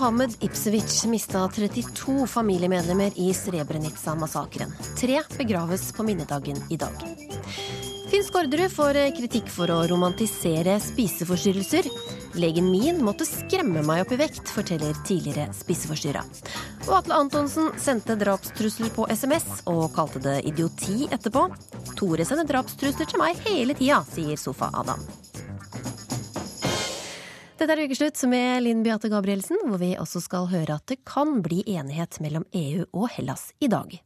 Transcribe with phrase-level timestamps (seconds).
[0.00, 4.72] Mohammed Ipsevic mista 32 familiemedlemmer i Srebrenica-massakren.
[5.00, 7.04] Tre begraves på minnedagen i dag.
[8.08, 11.90] Finn Skårderud får kritikk for å romantisere spiseforstyrrelser.
[12.40, 16.24] Legen min måtte skremme meg opp i vekt, forteller tidligere spiseforstyrra.
[16.88, 21.50] Og Atle Antonsen sendte drapstrusler på SMS og kalte det idioti etterpå.
[22.00, 25.04] Tore sender drapstrusler til meg hele tida, sier Sofa-Adam.
[27.60, 31.42] Dette er Ukeslutt med Linn Beate Gabrielsen, hvor vi også skal høre at det kan
[31.44, 33.98] bli enighet mellom EU og Hellas i dag.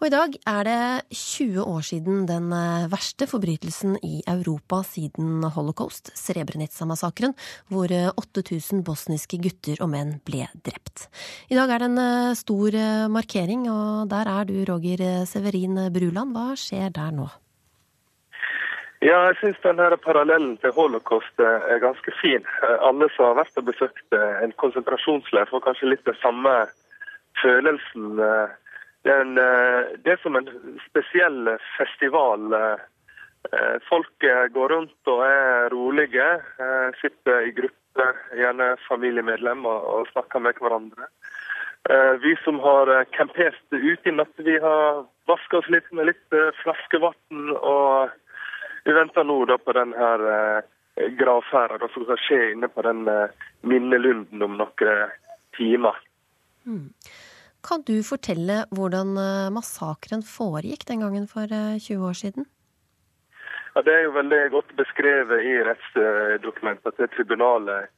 [0.00, 0.80] Og i dag er det
[1.14, 7.36] 20 år siden den eh, verste forbrytelsen i Europa siden holocaust, Srebrenica-massakren,
[7.70, 11.06] hvor 8000 eh, bosniske gutter og menn ble drept.
[11.46, 12.80] I dag er det en eh, stor
[13.12, 16.34] markering, og der er du, Roger Severin Bruland.
[16.34, 17.28] Hva skjer der nå?
[19.00, 22.44] Ja, jeg syns denne parallellen til holocaust er ganske fin.
[22.84, 26.52] Alle som har vært og besøkt en konsentrasjonsleir, får kanskje litt den samme
[27.40, 28.20] følelsen.
[28.20, 29.32] Det er,
[30.04, 30.52] det er som en
[30.84, 32.52] spesiell festival.
[33.88, 36.28] Folk går rundt og er rolige,
[37.00, 41.08] sitter i grupper, gjerne familiemedlemmer, og snakker med hverandre.
[42.20, 47.54] Vi som har campert ute i natt, vi har vaska oss litt med litt flaskevann.
[47.56, 48.19] og
[48.84, 53.08] vi venter nå da på den her eh, gravferda som skal skje inne på den
[53.08, 55.10] eh, minnelunden om noen
[55.56, 55.98] timer.
[56.66, 56.88] Mm.
[57.66, 62.46] Kan du fortelle hvordan eh, massakren foregikk den gangen for 20 eh, år siden?
[63.74, 67.90] Ja, Det er jo veldig godt beskrevet i rettsdokumentet til tribunalet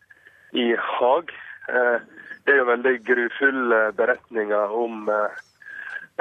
[0.52, 1.30] i Haag.
[1.70, 1.98] Eh,
[2.42, 5.08] det er jo veldig grufulle beretninger om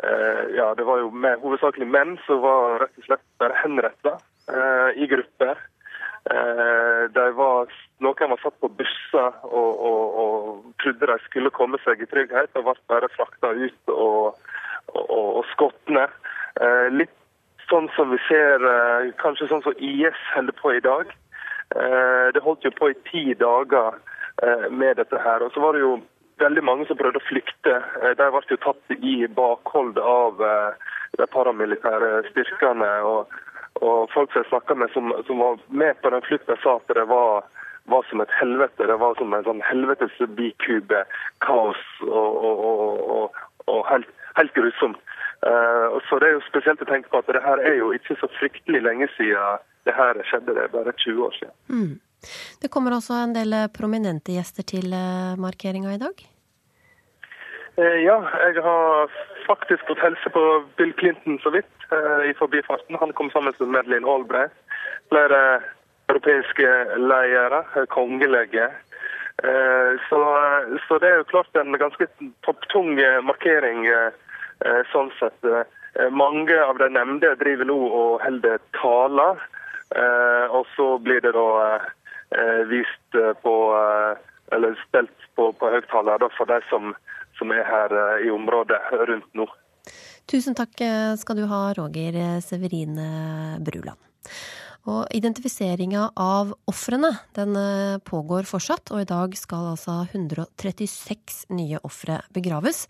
[0.01, 1.09] ja, Det var jo
[1.41, 4.13] hovedsakelig menn som var rett og slett bare henretta.
[4.51, 5.57] Eh, i grupper.
[6.31, 7.71] Eh, var,
[8.03, 12.51] noen var satt på busser og, og, og, trodde de skulle komme seg i trygghet,
[12.59, 14.37] og ble bare frakta ut og,
[15.01, 16.11] og skutt ned.
[16.59, 17.15] Eh, litt
[17.71, 18.65] sånn som vi ser,
[19.21, 21.13] kanskje sånn som IS holder på i dag.
[22.35, 23.95] Det holdt jo på i ti dager
[24.67, 25.45] med dette her.
[25.45, 25.93] Og så var det jo
[26.43, 27.77] veldig mange som prøvde å flykte.
[28.19, 30.43] De ble jo tatt i bakhold av
[31.15, 32.91] de paramilitære styrkene.
[33.07, 33.31] og
[33.81, 36.93] og folk som jeg snakka med som, som, var med på den flukta, sa at
[36.95, 37.47] det var,
[37.89, 38.87] var, som et helvete.
[38.87, 41.01] Det var som en sånn helvetes bikube.
[41.45, 43.41] Kaos og, og, og,
[43.73, 45.01] og helt, helt, grusomt.
[45.41, 48.19] Uh, så det er jo spesielt å tenke på at det her er jo ikke
[48.21, 50.53] så fryktelig lenge siden det her skjedde.
[50.53, 51.55] Det er bare 20 år siden.
[51.73, 51.93] Mm.
[52.61, 56.21] Det kommer også en del prominente gjester til eh, markeringa i dag?
[57.79, 59.11] Uh, ja, jeg har
[59.47, 60.41] faktisk fått helse på
[60.75, 62.97] Bill Clinton så vidt uh, i forbifarten.
[62.99, 64.51] Han kom sammen med Madeleine Albright.
[65.09, 65.61] Flere
[66.11, 68.67] europeiske ledere, kongelige.
[69.43, 70.19] Uh, så,
[70.87, 72.07] så, det er jo klart en ganske
[72.45, 73.87] topptung markering
[74.91, 75.47] sånn sett.
[76.13, 79.39] mange av de nevnte driver nå og holder taler.
[80.53, 81.79] og så blir det da
[82.69, 83.55] vist på
[84.51, 86.93] eller spilt på, på høyttaler for de som
[87.41, 88.79] som er her eh, i området
[89.09, 89.49] rundt nå.
[90.29, 90.77] Tusen takk
[91.19, 92.15] skal du ha, Roger
[92.45, 93.99] Severine Bruland.
[94.89, 101.77] Og Identifiseringa av ofrene den eh, pågår fortsatt, og i dag skal altså 136 nye
[101.85, 102.87] ofre begraves.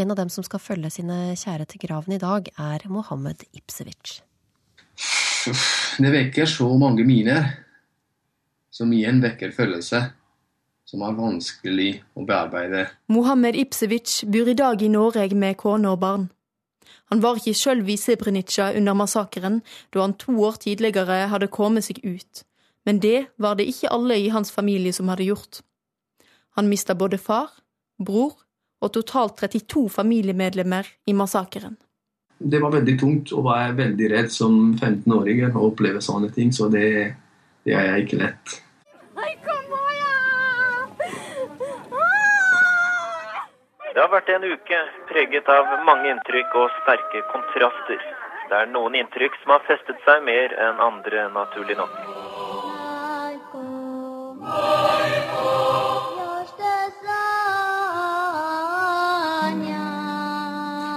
[0.00, 4.22] En av dem som skal følge sine kjære til graven i dag, er Mohammed Ipsevic.
[6.00, 7.50] Det vekker så mange miner,
[8.72, 10.14] som igjen vekker følelser
[10.88, 12.86] som er vanskelig å bearbeide.
[13.12, 16.26] Mohammed Ipsevic bor i dag i Norge med kone og barn.
[17.12, 19.60] Han var ikke sjøl i Srebrenica under massakren,
[19.92, 22.44] da han to år tidligere hadde kommet seg ut,
[22.84, 25.60] men det var det ikke alle i hans familie som hadde gjort.
[26.56, 27.50] Han mista både far,
[27.98, 28.36] bror
[28.84, 31.78] og totalt 32 familiemedlemmer i massakren.
[32.38, 36.68] Det var veldig tungt å være veldig redd som 15-åring og oppleve sånne ting, så
[36.68, 37.14] det,
[37.64, 38.58] det er ikke lett.
[43.94, 48.00] Det har vært en uke preget av mange inntrykk og sterke kontraster.
[48.50, 51.94] Det er noen inntrykk som har festet seg mer enn andre, naturlig nok.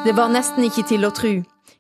[0.07, 1.35] Det var nesten ikke til å tro.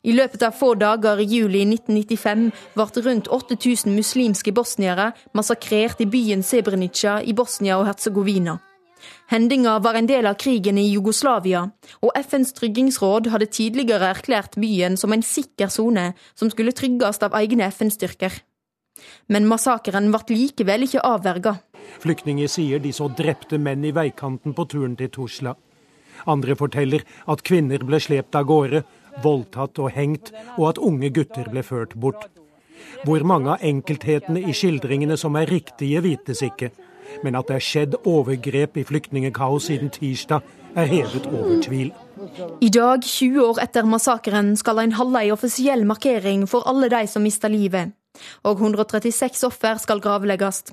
[0.05, 2.45] I løpet av få dager i juli 1995
[2.77, 8.59] ble rundt 8000 muslimske bosniere massakrert i byen Sebrenica i Bosnia og Herzegovina.
[9.31, 11.65] Hendinga var en del av krigen i Jugoslavia,
[12.01, 17.35] og FNs tryggingsråd hadde tidligere erklært byen som en sikker sone som skulle trygges av
[17.37, 18.41] egne FN-styrker.
[19.29, 21.57] Men massakren ble likevel ikke avverga.
[22.01, 25.53] Flyktninger sier de så drepte menn i veikanten på turen til Tusla.
[26.25, 28.81] Andre forteller at kvinner ble slept av gårde,
[29.23, 32.27] voldtatt og hengt, og at unge gutter ble ført bort.
[33.05, 36.71] Hvor mange av enkelthetene i skildringene som er riktige, vites ikke.
[37.23, 40.41] Men at det er skjedd overgrep i flyktningekaos siden tirsdag,
[40.77, 41.93] er hevet over tvil.
[42.61, 47.07] I dag, 20 år etter massakren, skal en holde en offisiell markering for alle de
[47.07, 47.93] som mista livet.
[48.43, 50.63] Og 136 offer skal gravlegges.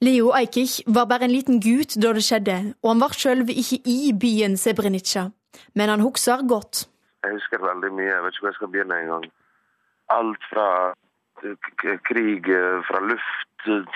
[0.00, 3.80] Leo Ajkic var bare en liten gutt da det skjedde, og han var sjøl ikke
[3.88, 5.30] i byen Sebrenica.
[5.74, 6.84] Men han husker godt.
[7.24, 8.12] Jeg husker veldig mye.
[8.12, 9.24] Jeg vet ikke hvor jeg skal begynne engang.
[10.18, 10.68] Alt fra
[12.08, 13.45] krig eh, fra luft,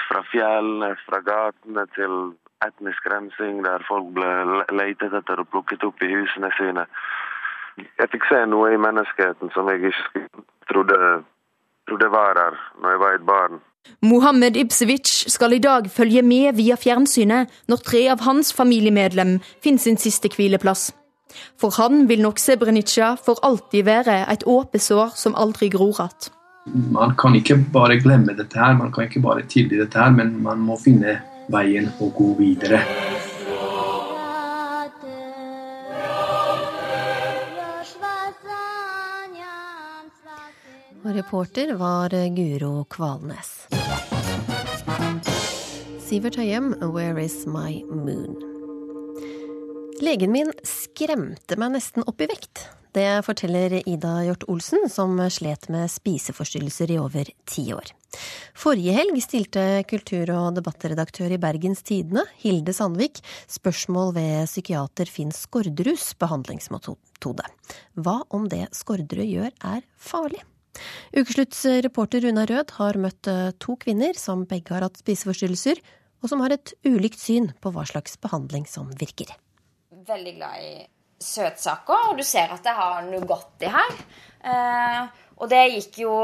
[0.08, 2.14] fra fjellene, fra gatene til
[2.66, 4.30] etnisk rensing, der folk ble
[4.76, 6.86] letet etter og plukket opp i husene sine.
[7.80, 10.26] Jeg fikk se noe i menneskeheten som jeg ikke
[10.68, 10.98] trodde,
[11.88, 13.60] trodde var der når jeg var et barn.
[14.04, 19.80] Mohammed Ibsevic skal i dag følge med via fjernsynet når tre av hans familiemedlem finner
[19.80, 20.90] sin siste hvileplass.
[21.60, 26.30] For han vil nok Sebrenica for alltid være et åpesår som aldri gror igjen.
[26.70, 30.36] Man kan ikke bare glemme dette her, man kan ikke bare tilgi dette her, men
[30.44, 31.18] man må finne
[31.50, 32.82] veien å gå videre.
[41.00, 43.66] Og reporter var Guro Kvalnes.
[46.06, 48.36] Sivert Høyem, 'Where is my moon'?
[50.00, 52.68] Legen min skremte meg nesten opp i vekt.
[52.90, 57.92] Det forteller Ida Hjort Olsen, som slet med spiseforstyrrelser i over ti år.
[58.58, 65.30] Forrige helg stilte kultur- og debattredaktør i Bergens Tidende, Hilde Sandvik, spørsmål ved psykiater Finn
[65.30, 67.46] Skårderuds behandlingsmetode.
[67.94, 70.42] Hva om det Skårderud gjør er farlig?
[71.14, 75.78] Ukeslutts reporter Runa Rød har møtt eh, to kvinner som begge har hatt spiseforstyrrelser,
[76.20, 79.30] og som har et ulikt syn på hva slags behandling som virker.
[80.10, 80.72] Veldig glad i
[81.20, 83.94] søtsaker, og du ser at jeg har Nugatti her.
[84.40, 85.00] Eh,
[85.40, 86.14] og det gikk jo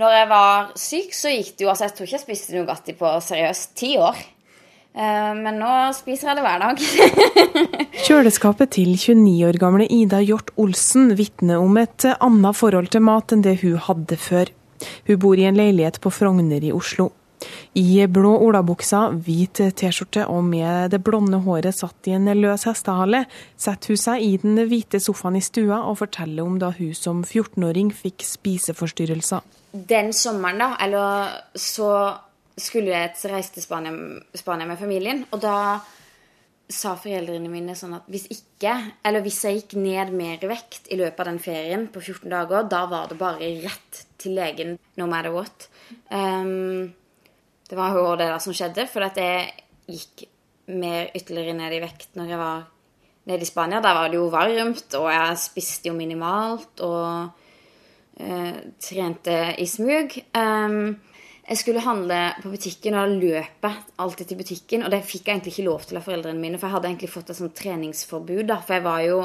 [0.00, 2.94] Når jeg var syk, så gikk det jo Altså, jeg tror ikke jeg spiste Nugatti
[2.96, 4.16] på seriøst ti år.
[4.90, 6.80] Eh, men nå spiser jeg det hver dag.
[8.06, 13.36] Kjøleskapet til 29 år gamle Ida Hjort Olsen vitner om et annet forhold til mat
[13.36, 14.50] enn det hun hadde før.
[15.06, 17.10] Hun bor i en leilighet på Frogner i Oslo.
[17.78, 23.22] I blå olabuksa, hvit T-skjorte og med det blonde håret satt i en løs hestehale,
[23.54, 27.22] setter hun seg i den hvite sofaen i stua og forteller om da hun som
[27.22, 29.46] 14-åring fikk spiseforstyrrelser.
[29.70, 31.92] Den sommeren, da, eller så
[32.58, 33.94] skulle jeg reise til Spania,
[34.34, 35.24] Spania med familien.
[35.30, 35.56] Og da
[36.70, 38.74] sa foreldrene mine sånn at hvis ikke,
[39.06, 42.66] eller hvis jeg gikk ned mer vekt i løpet av den ferien på 14 dager,
[42.70, 45.70] da var det bare rett til legen no matter what.
[46.10, 46.90] Um,
[47.70, 49.50] det var jo det der som skjedde, for at jeg
[49.90, 50.24] gikk
[50.74, 52.64] mer ytterligere ned i vekt når jeg var
[53.30, 53.82] nede i Spania.
[53.82, 57.30] Der var det jo varmt, og jeg spiste jo minimalt og
[58.18, 60.16] eh, trente i smug.
[60.34, 60.98] Um,
[61.50, 64.84] jeg skulle handle på butikken, og da løp jeg alltid til butikken.
[64.86, 67.10] Og det fikk jeg egentlig ikke lov til av foreldrene mine, for jeg hadde egentlig
[67.10, 68.44] fått et sånt treningsforbud.
[68.50, 69.22] da, For jeg var jo,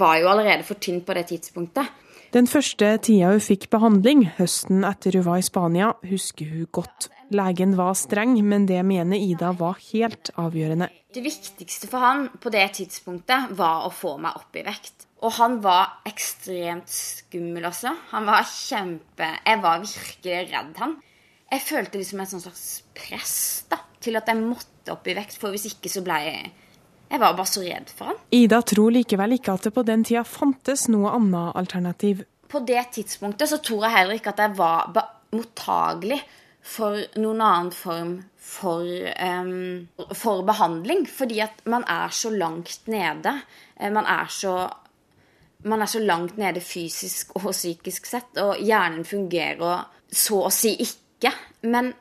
[0.00, 1.88] var jo allerede for tynn på det tidspunktet.
[2.32, 7.10] Den første tida hun fikk behandling, høsten etter hun var i Spania, husker hun godt.
[7.28, 10.88] Legen var streng, men det mener Ida var helt avgjørende.
[11.12, 15.04] Det viktigste for han på det tidspunktet var å få meg opp i vekt.
[15.20, 17.92] Og han var ekstremt skummel også.
[18.14, 20.96] Han var kjempe Jeg var virkelig redd han.
[21.52, 23.36] Jeg følte liksom et slags press
[23.68, 26.48] da, til at jeg måtte opp i vekt, for hvis ikke så ble jeg
[27.12, 28.20] Jeg var bare så redd for han.
[28.32, 32.22] Ida tror likevel ikke at det på den tida fantes noe annet alternativ.
[32.48, 34.88] På det tidspunktet så tror jeg heller ikke at jeg var
[35.32, 36.22] mottagelig
[36.62, 38.14] for noen annen form
[38.52, 41.04] for, um, for, behandling.
[41.08, 43.34] Fordi at man er så langt nede.
[43.76, 44.56] Eh, man er så,
[45.68, 50.74] man er så langt nede fysisk og psykisk sett, og hjernen fungerer så å si
[50.80, 51.32] ikke.
[51.68, 51.92] Men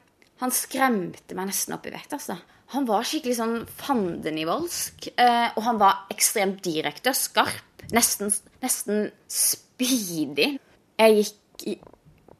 [0.41, 2.39] han skremte meg nesten opp i vekt, altså.
[2.71, 5.11] Han var skikkelig sånn fandenivoldsk.
[5.19, 7.85] Eh, og han var ekstremt direkte skarp.
[7.91, 8.31] Nesten,
[8.63, 10.53] nesten speedy.
[11.01, 11.81] Jeg gikk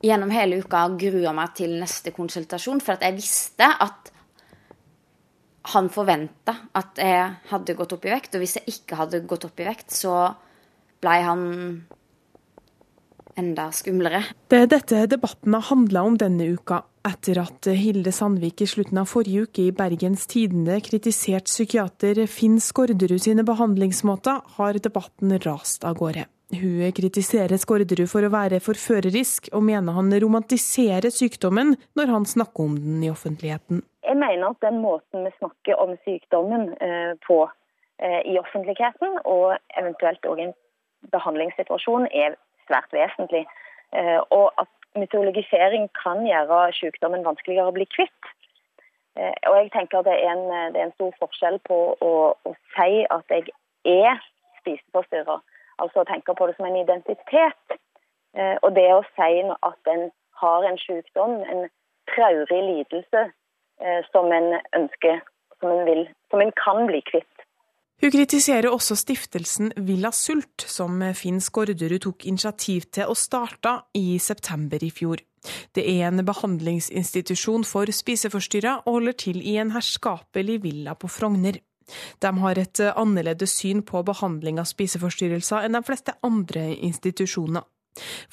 [0.02, 4.12] gjennom hele uka og grua meg til neste konsultasjon, for jeg visste at
[5.72, 8.36] han forventa at jeg hadde gått opp i vekt.
[8.36, 10.32] Og hvis jeg ikke hadde gått opp i vekt, så
[11.02, 11.44] blei han
[13.40, 14.24] enda skumlere.
[14.52, 16.82] Det er dette debatten har handla om denne uka.
[17.02, 22.60] Etter at Hilde Sandvik i slutten av forrige uke i Bergens Tidende kritiserte psykiater Finn
[22.62, 26.28] Skårderud sine behandlingsmåter, har debatten rast av gårde.
[26.54, 32.68] Hun kritiserer Skårderud for å være forførerisk, og mener han romantiserer sykdommen når han snakker
[32.68, 33.82] om den i offentligheten.
[34.06, 37.40] Jeg mener at den måten vi snakker om sykdommen eh, på
[38.04, 40.54] eh, i offentligheten, og eventuelt òg en
[41.16, 43.48] behandlingssituasjon, er svært vesentlig.
[43.96, 48.32] Eh, og at mytologisering kan gjøre sykdommen vanskeligere å bli kvitt.
[49.20, 52.54] Eh, og jeg tenker det er en, det er en stor forskjell på å, å
[52.76, 53.52] si at jeg
[53.88, 54.20] er
[54.62, 55.40] spiseforstyrra,
[55.84, 57.78] altså å tenke på det som en identitet.
[58.38, 60.10] Eh, og det å si at en
[60.42, 61.68] har en sykdom, en
[62.14, 65.22] traurig lidelse eh, som en ønsker,
[65.60, 67.46] som en, vil, som en kan bli kvitt.
[68.02, 74.18] Hun kritiserer også stiftelsen Villa Sult, som Finn Skårderud tok initiativ til og starta i
[74.18, 75.22] september i fjor.
[75.74, 81.60] Det er en behandlingsinstitusjon for spiseforstyrra og holder til i en herskapelig villa på Frogner.
[82.26, 87.70] De har et annerledes syn på behandling av spiseforstyrrelser enn de fleste andre institusjoner.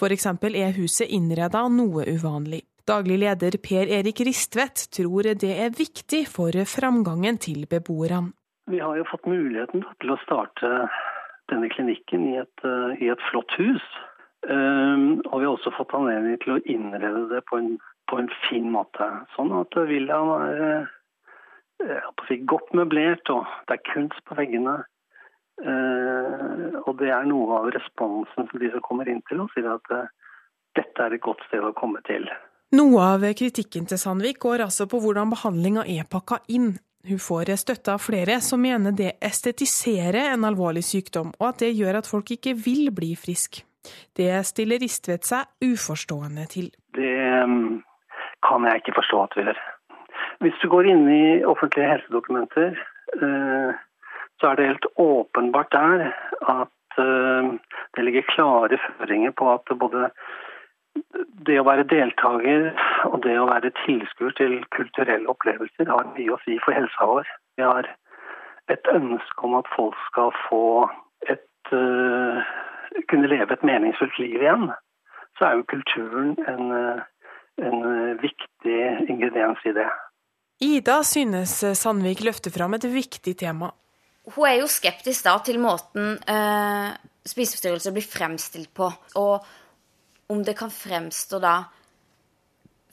[0.08, 2.62] Eksempel er huset innreda noe uvanlig.
[2.88, 8.32] Daglig leder Per Erik Ristvedt tror det er viktig for framgangen til beboerne.
[8.68, 10.68] Vi har jo fått muligheten til å starte
[11.48, 12.64] denne klinikken i et,
[13.00, 13.84] i et flott hus.
[14.46, 17.72] Um, og vi har også fått anledning til å innrede det på en,
[18.10, 19.08] på en fin måte.
[19.34, 20.86] Sånn at villaen er
[21.82, 24.78] uh, godt møblert, og det er kunst på veggene.
[25.58, 29.72] Uh, og det er noe av responsen som de som kommer inn til oss, sier
[29.74, 30.06] at uh,
[30.78, 32.28] dette er et godt sted å komme til.
[32.78, 36.76] Noe av kritikken til Sandvik går altså på hvordan behandlinga er pakka inn.
[37.06, 41.76] Hun får støtte av flere som mener det estetiserer en alvorlig sykdom, og at det
[41.78, 43.62] gjør at folk ikke vil bli friske.
[44.18, 46.72] Det stiller Ristvedt seg uforstående til.
[46.98, 47.14] Det
[47.44, 47.78] um,
[48.44, 49.60] kan jeg ikke forstå at vi gjør.
[50.44, 52.74] Hvis du går inn i offentlige helsedokumenter,
[53.22, 53.70] uh,
[54.38, 56.10] så er det helt åpenbart der
[56.50, 57.54] at uh,
[57.96, 60.10] det ligger klare føringer på at både
[61.46, 62.68] det å være deltaker
[63.08, 67.30] og det å være tilskuer til kulturelle opplevelser har mye å si for helsa vår.
[67.58, 67.88] Vi har
[68.72, 70.64] et ønske om at folk skal få
[71.28, 72.42] et uh,
[73.10, 74.68] kunne leve et meningsfullt liv igjen,
[75.38, 76.72] så er jo kulturen en,
[77.62, 77.80] en
[78.20, 78.78] viktig
[79.08, 79.88] ingrediens i det.
[80.64, 83.70] Ida synes Sandvik løfter fram et viktig tema.
[84.34, 86.90] Hun er jo skeptisk da til måten eh,
[87.28, 88.90] spiseforstyrrelser blir fremstilt på,
[89.20, 89.46] og
[90.28, 91.56] om det kan fremstå da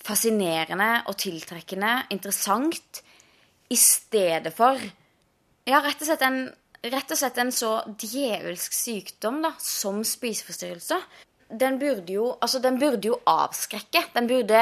[0.05, 3.01] fascinerende og tiltrekkende, interessant,
[3.73, 4.77] i stedet for
[5.65, 6.43] ja, rett og slett en
[6.85, 10.99] og slett en så djevelsk sykdom da, som spiseforstyrrelse.
[11.49, 14.03] Den burde jo, altså, den burde jo avskrekke.
[14.13, 14.59] Den burde,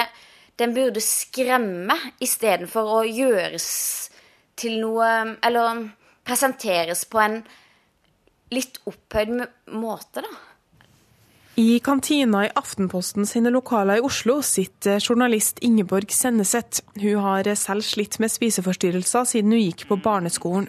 [0.59, 3.67] den burde skremme istedenfor å gjøres
[4.55, 5.09] til noe
[5.43, 5.83] Eller
[6.23, 7.41] presenteres på en
[8.53, 9.35] litt opphøyd
[9.75, 10.52] måte, da.
[11.55, 16.79] I kantina i Aftenposten sine lokaler i Oslo sitter journalist Ingeborg Senneset.
[16.95, 20.65] Hun har selv slitt med spiseforstyrrelser siden hun gikk på barneskolen.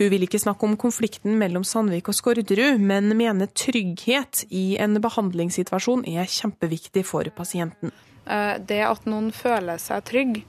[0.00, 4.96] Hun vil ikke snakke om konflikten mellom Sandvik og Skårderud, men mener trygghet i en
[5.04, 7.92] behandlingssituasjon er kjempeviktig for pasienten.
[8.24, 10.44] Eh, det at noen føler seg trygg,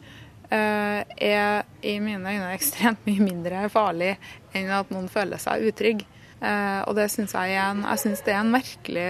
[0.48, 4.16] eh, er i mine øyne ekstremt mye mindre farlig
[4.56, 6.08] enn at noen føler seg utrygg.
[6.40, 9.10] Eh, og det syns jeg, jeg synes det er en merkelig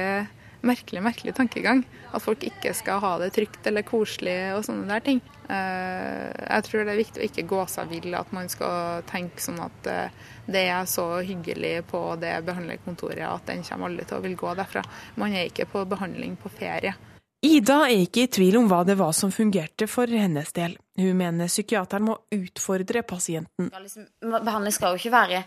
[0.64, 1.84] merkelig, merkelig tankegang.
[2.14, 5.22] At folk ikke skal ha det trygt eller koselig og sånne der ting.
[5.52, 9.44] Eh, jeg tror det er viktig å ikke gå seg vill, at man skal tenke
[9.44, 14.20] sånn at eh, det er så hyggelig på det behandlerkontoret at den kommer alle til
[14.20, 14.84] å vil gå derfra.
[15.20, 16.96] Man er ikke på behandling på ferie.
[17.44, 20.78] Ida er ikke i tvil om hva det var som fungerte for hennes del.
[20.96, 23.68] Hun mener psykiateren må utfordre pasienten.
[23.68, 25.42] Liksom, behandling skal jo ikke være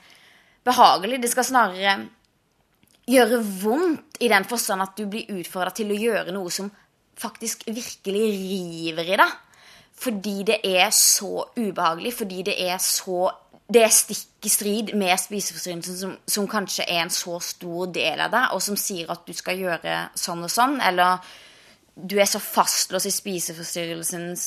[0.66, 1.94] behagelig, det skal snarere
[3.06, 6.70] gjøre vondt i den forstand at du blir utfordra til å gjøre noe som
[7.16, 9.34] faktisk virkelig river i deg.
[9.96, 13.32] Fordi det er så ubehagelig, fordi det er så
[13.66, 18.20] Det er stikk i strid med spiseforstyrrelsen, som, som, kanskje er en så stor del
[18.22, 21.18] av deg, og som sier at du skal gjøre sånn og sånn, eller
[21.98, 24.44] du er så fastlåst i spiseforstyrrelsens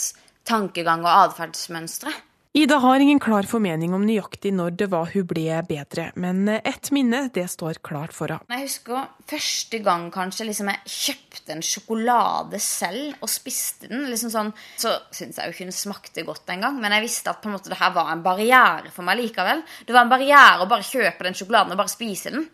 [0.48, 2.14] tankegang og atferdsmønstre.
[2.58, 6.90] Ida har ingen klar formening om nøyaktig når det var hun ble bedre, men ett
[6.96, 8.50] minne det står klart for henne.
[8.50, 14.08] Jeg husker første gang kanskje liksom jeg kjøpte en sjokolade selv og spiste den.
[14.10, 14.50] liksom sånn,
[14.82, 17.60] Så syntes jeg jo ikke den smakte godt engang, men jeg visste at på en
[17.60, 19.62] måte det her var en barriere for meg likevel.
[19.86, 22.50] Det var en barriere å bare kjøpe den sjokoladen og bare spise den.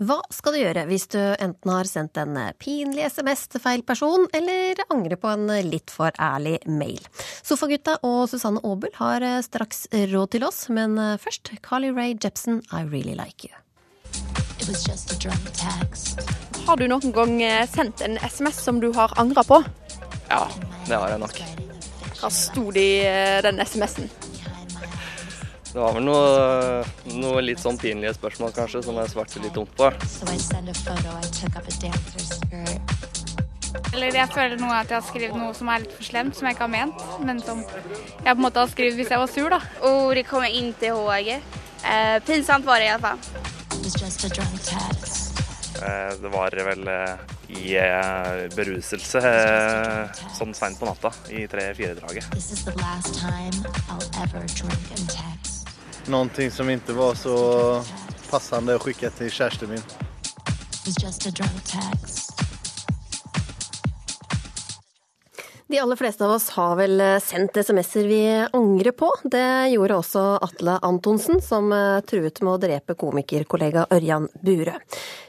[0.00, 4.24] Hva skal du gjøre hvis du enten har sendt en pinlig SMS til feil person,
[4.34, 7.02] eller angrer på en litt for ærlig mail?
[7.44, 12.82] Sofagutta og Susanne Aabel har straks råd til oss, men først Carly Rae Jepsen, I
[12.88, 13.62] Really Like You.
[16.66, 19.58] Har du noen gang eh, sendt en SMS som du har angra på?
[20.30, 20.46] Ja,
[20.86, 21.40] det har jeg nok.
[22.20, 24.31] Hva sto det i eh, den SMS-en?
[25.72, 26.82] Det var vel noe,
[27.16, 29.88] noe litt sånn pinlige spørsmål kanskje, som jeg svarte litt dumt på.
[33.96, 36.44] Eller jeg føler noe at jeg har skrevet noe som er litt for slemt, som
[36.48, 37.00] jeg ikke har ment.
[37.24, 39.60] Men som jeg på en måte har skrevet hvis jeg var sur, da.
[39.80, 41.32] Oh, det kommer jeg ikke ihåg.
[41.88, 43.18] Eh, pinsamt var det i alle fall.
[45.82, 47.16] Eh, Det var vel eh,
[47.48, 52.28] i eh, beruselse eh, sånn seint på natta i tre-fire-draget.
[56.06, 57.84] Någonting som inte var så
[58.30, 59.82] passande att skicka till kärsten min.
[65.72, 69.06] De aller fleste av oss har vel eh, sendt SMS-er vi angrer på.
[69.24, 74.74] Det gjorde også Atle Antonsen, som eh, truet med å drepe komikerkollega Ørjan Bure.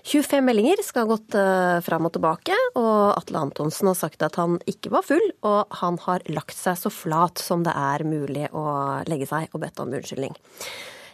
[0.03, 4.35] 25 meldinger skal ha gått eh, fram og tilbake, og Atle Antonsen har sagt at
[4.41, 8.49] han ikke var full, og han har lagt seg så flat som det er mulig
[8.51, 8.65] å
[9.07, 10.35] legge seg, og bedt om unnskyldning.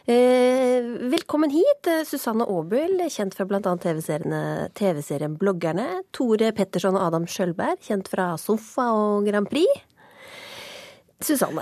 [0.09, 3.59] Eh, velkommen hit, eh, Susanne Aabel, kjent fra bl.a.
[3.77, 5.85] TV-serien TV Bloggerne.
[6.11, 9.83] Tore Petterson og Adam Skjølberg, kjent fra Sofa og Grand Prix.
[11.21, 11.61] Susanne,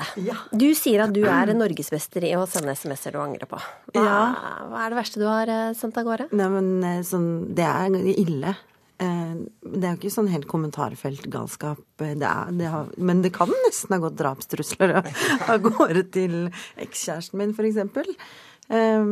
[0.56, 3.60] du sier at du er norgesmester i å sende SMS-er du angrer på.
[3.92, 4.64] Hva, Ja.
[4.70, 6.32] hva er det verste du har eh, sendt av gårde?
[6.32, 8.56] Nei, men sånn, det er ille.
[9.00, 14.00] Eh, Det er jo ikke sånn helt kommentarfeltgalskap, eh, det men det kan nesten ha
[14.02, 16.38] gått drapstrusler av gårde til
[16.82, 18.10] ekskjæresten min, for eksempel.
[18.70, 19.06] Eh,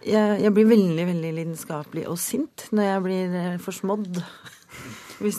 [0.00, 4.22] Jeg, jeg blir veldig, veldig lidenskapelig og sint når jeg blir eh, forsmådd.
[5.20, 5.36] Hvis,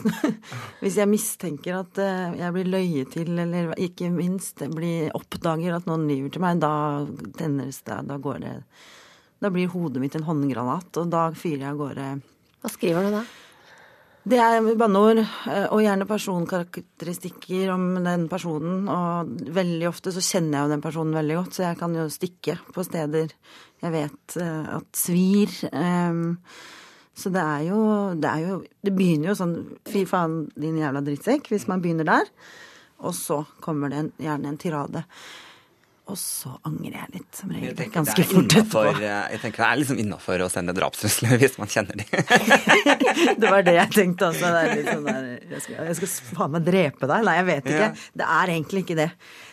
[0.78, 1.98] hvis jeg mistenker at
[2.38, 7.02] jeg blir løyet til, eller ikke minst blir, oppdager at noen lyver til meg, da
[7.40, 8.52] tennes det, da går det
[9.42, 12.06] Da blir hodet mitt en håndgranat, og da fyrer jeg av gårde
[12.62, 13.24] Hva skriver du da?
[14.22, 18.86] Det er banneord, eh, og gjerne personkarakteristikker om den personen.
[18.86, 22.06] Og veldig ofte så kjenner jeg jo den personen veldig godt, så jeg kan jo
[22.14, 23.34] stikke på steder
[23.82, 25.56] jeg vet eh, at svir.
[27.22, 27.80] Så det er jo
[28.16, 29.56] Det, er jo, det begynner jo sånn
[29.90, 32.30] Fy faen, din jævla drittsekk, hvis man begynner der.
[33.02, 35.04] Og så kommer det gjerne en tirade.
[36.10, 37.76] Og så angrer jeg litt, som regel.
[37.94, 39.04] Ganske fort innenfor, etterpå.
[39.06, 42.08] eh, jeg tenker det er liksom innafor å sende drapstrusler hvis man kjenner de.
[43.42, 44.50] Det var det jeg tenkte også.
[44.50, 47.24] Det er litt sånn der, jeg skal, jeg skal faen meg drepe deg.
[47.28, 47.88] Nei, jeg vet ikke.
[47.92, 48.10] Ja.
[48.22, 49.10] Det er egentlig ikke det.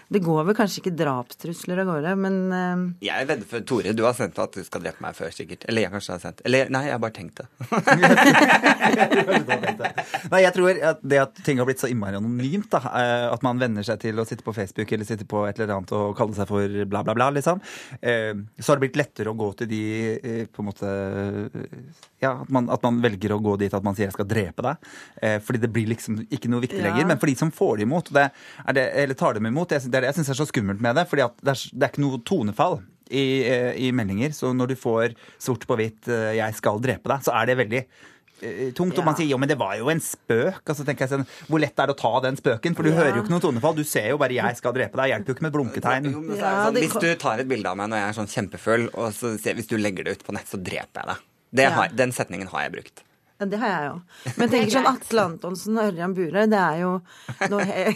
[0.08, 2.84] Det går vel kanskje ikke drapstrusler av gårde, men uh...
[3.04, 5.66] Jeg er vedder for Tore, du har sendt at du skal drepe meg før, sikkert.
[5.68, 6.40] Eller jeg kanskje har sendt.
[6.48, 7.46] Eller nei, jeg har bare tenkt det.
[10.32, 13.44] Nei, jeg tror at det at ting har blitt så innmari anonymt, da, eh, at
[13.44, 16.16] man venner seg til å sitte på Facebook eller sitte på et eller annet og
[16.16, 17.60] kalle seg for bla, bla, bla, liksom,
[18.00, 19.82] eh, så har det blitt lettere å gå til de
[20.18, 20.92] eh, på en måte
[22.22, 24.62] Ja, at man, at man velger å gå dit at man sier 'jeg skal drepe
[24.62, 24.76] deg',
[25.22, 26.88] eh, fordi det blir liksom ikke noe viktig Ja.
[26.90, 27.06] lenger.
[27.06, 28.30] Men for de som får det imot, det
[28.74, 31.22] det, eller tar dem imot, det, det jeg syns er så skummelt med det, fordi
[31.42, 32.82] det er, det er ikke noe tonefall.
[33.10, 34.34] I, eh, I meldinger.
[34.36, 37.56] Så når du får sort på hvitt eh, 'jeg skal drepe deg', så er det
[37.56, 37.86] veldig
[38.42, 38.98] eh, tungt.
[38.98, 40.62] Og man sier jo, men det var jo en spøk.
[40.68, 42.74] Og så tenker jeg sånn, Hvor lett er det å ta den spøken?
[42.76, 42.96] For du Ja.
[42.96, 43.76] hører jo ikke noe tonefall.
[43.76, 45.08] Du ser jo bare 'jeg skal drepe deg'.
[45.08, 46.04] Hjelper jo ikke med blunketegn.
[46.12, 48.88] Jo, det sånn, hvis du tar et bilde av meg når jeg er sånn kjempefull,
[48.94, 51.16] og så ser, hvis du legger det ut på nett, så dreper jeg deg.
[51.54, 51.70] Det Ja.
[51.70, 53.02] har, den setningen har jeg brukt.
[53.40, 54.32] ja, det har jeg jo.
[54.36, 57.02] Men tenker sånn Atle Antonsen og Ørjan Bure, det er jo
[57.48, 57.94] noe he,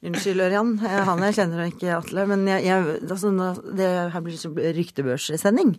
[0.00, 0.70] Unnskyld, Ørjan.
[0.80, 2.22] eh, Han jeg kjenner ikke Atle.
[2.30, 3.32] Men jeg, jeg, altså,
[3.76, 5.74] det her blir så ryktebørssending.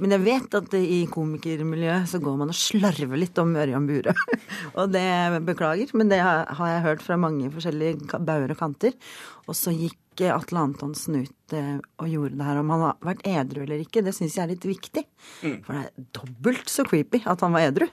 [0.00, 4.14] Men jeg vet at i komikermiljøet så går man og slarver litt om Ørjan Bure.
[4.80, 5.04] og det
[5.44, 8.96] beklager, men det har, jeg hørt fra mange forskjellige bauger og kanter.
[9.44, 12.62] Og så gikk eh, Atle Antonsen ut eh, og gjorde det her.
[12.64, 15.04] Om han har vært edru eller ikke, det syns jeg er litt viktig.
[15.68, 17.90] For det er dobbelt så creepy at han var edru.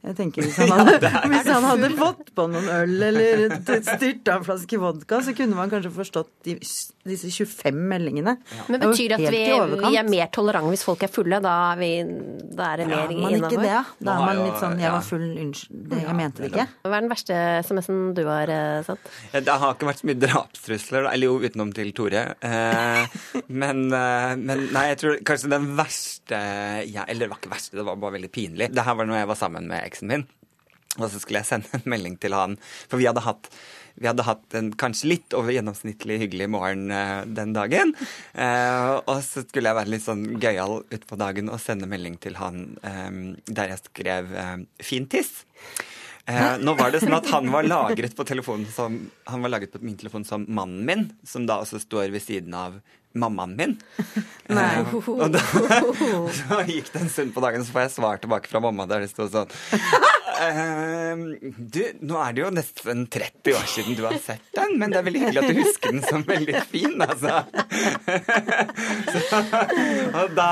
[0.00, 4.38] Jeg tenker Hvis han hadde, er hvis han hadde fått på noen øl eller styrta
[4.38, 6.56] en flaske vodka, så kunne man kanskje forstått de,
[7.08, 8.36] disse 25 meldingene.
[8.68, 9.42] Men Det er betyr det at vi,
[9.84, 11.40] vi er mer tolerante hvis folk er fulle?
[11.44, 11.90] Da er, vi,
[12.56, 13.82] da er det mer ja, man ikke det?
[14.00, 15.96] Da er man litt sånn 'jeg var full, unnskyld'.
[16.00, 16.66] Jeg mente det ikke.
[16.86, 19.12] Hva er den verste SMS-en du har eh, sendt?
[19.36, 22.24] Det har ikke vært så mye drapstrusler, eller jo, utenom til Tore.
[22.40, 26.38] Eh, men, eh, men nei, jeg tror kanskje den verste
[26.88, 28.70] ja, Eller det var ikke verste, det var bare veldig pinlig.
[28.72, 30.26] Det her var når jeg var sammen med eksen min.
[30.98, 32.56] Og så skulle jeg sende en melding til han,
[32.90, 33.50] for vi hadde hatt
[34.00, 37.92] vi hadde hatt en kanskje litt over gjennomsnittlig hyggelig morgen uh, den dagen.
[38.32, 42.38] Uh, og så skulle jeg være litt sånn gøyal utpå dagen og sende melding til
[42.40, 45.42] han um, der jeg skrev eh, 'fin tiss'.
[46.30, 48.98] Eh, nå var det sånn at han var lagret på telefonen som
[49.30, 52.54] Han var lagret på min telefon som mannen min, som da også står ved siden
[52.54, 52.76] av
[53.18, 53.76] mammaen min.
[54.58, 54.68] Nei.
[54.82, 55.42] Eh, og da,
[56.40, 59.06] så gikk det en stund på dagen, så får jeg svar tilbake fra mamma der
[59.06, 59.50] det sto sånn
[60.46, 61.24] eh,
[61.58, 65.00] Du, nå er det jo nesten 30 år siden du har sett den, men det
[65.00, 67.40] er veldig hyggelig at du husker den som veldig fin, altså.
[69.10, 69.40] så,
[70.20, 70.48] og da,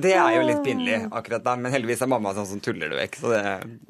[0.00, 2.98] det er jo litt pinlig akkurat da, men heldigvis er mamma sånn som tuller det
[3.00, 3.42] vekk, så det,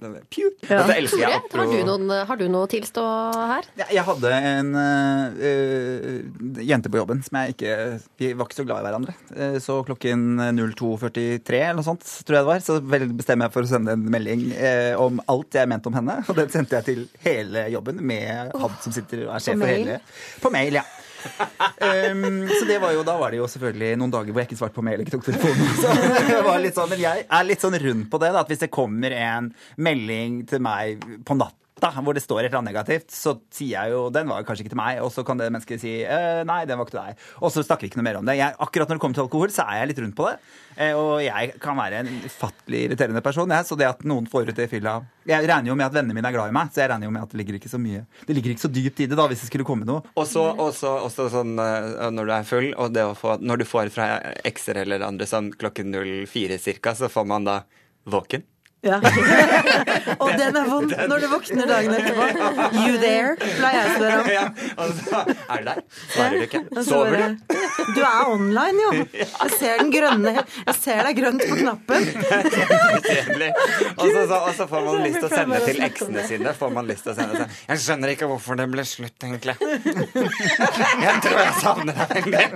[0.02, 0.46] det Pju!
[0.68, 0.82] Ja.
[0.82, 1.40] Dette elsker jeg.
[1.50, 3.04] Har du, noen, har du noe å tilstå
[3.50, 3.66] her?
[3.80, 7.76] Ja, Jeg hadde en uh, jente på jobben som jeg ikke
[8.20, 9.14] Vi var ikke så glad i hverandre.
[9.34, 12.78] Eh, Så klokken 02.43 eller noe sånt, tror jeg det var, så
[13.16, 16.16] bestemmer jeg for å sende en melding uh, om alt jeg mente om henne.
[16.28, 19.70] Og den sendte jeg til hele jobben med han som sitter og er sjef for
[19.70, 20.00] hele
[20.42, 20.84] På mail, ja.
[21.20, 24.58] Um, så det var jo, da var det jo selvfølgelig noen dager hvor jeg ikke
[24.60, 25.74] svarte på mail ikke tok telefonen.
[25.82, 25.92] Så
[26.30, 28.62] det var litt sånn, men jeg er litt sånn rund på det, da, at hvis
[28.64, 31.36] det kommer en melding til meg på
[31.80, 34.64] natta hvor det står et eller annet negativt, så sier jeg jo den var kanskje
[34.64, 37.02] ikke til meg, og så kan det mennesket si eh, nei, den var ikke til
[37.02, 37.28] deg.
[37.40, 38.36] Og så snakker vi ikke noe mer om det.
[38.40, 40.36] Jeg, akkurat når det kommer til alkohol, så er jeg litt rundt på det.
[40.76, 44.50] Eh, og jeg kan være en ufattelig irriterende person, jeg, så det at noen får
[44.50, 46.70] ut det i fylla Jeg regner jo med at vennene mine er glad i meg,
[46.72, 48.72] så jeg regner jo med at det ligger ikke så mye Det ligger ikke så
[48.72, 50.04] dypt i det, da, hvis det skulle komme noe.
[50.14, 53.92] Og så sånn eh, når du er full, og det å få, når du får
[53.94, 54.12] fra
[54.46, 57.60] ekser eller andre sånn klokken 04 cirka, så får man da
[58.10, 58.46] våken.
[58.82, 58.96] Ja.
[60.22, 62.28] Og den er vond når du våkner dagen etterpå.
[62.80, 63.34] You there?
[63.36, 64.28] pleier jeg å spørre om.
[64.32, 64.44] Ja,
[64.80, 65.82] altså, er du der?
[66.14, 66.62] Svarer du ikke?
[66.86, 67.56] Sover du?
[67.96, 69.04] Du er online, jo.
[69.12, 72.08] Jeg ser den grønne Jeg ser deg grønt på knappen.
[74.00, 76.52] Og så, så, og så får man lyst til å sende til eksene sine.
[76.56, 77.56] Får man lyst til å sende seg.
[77.68, 79.56] Jeg skjønner ikke hvorfor det ble slutt, egentlig.
[79.60, 82.46] Jeg tror jeg savner deg veldig.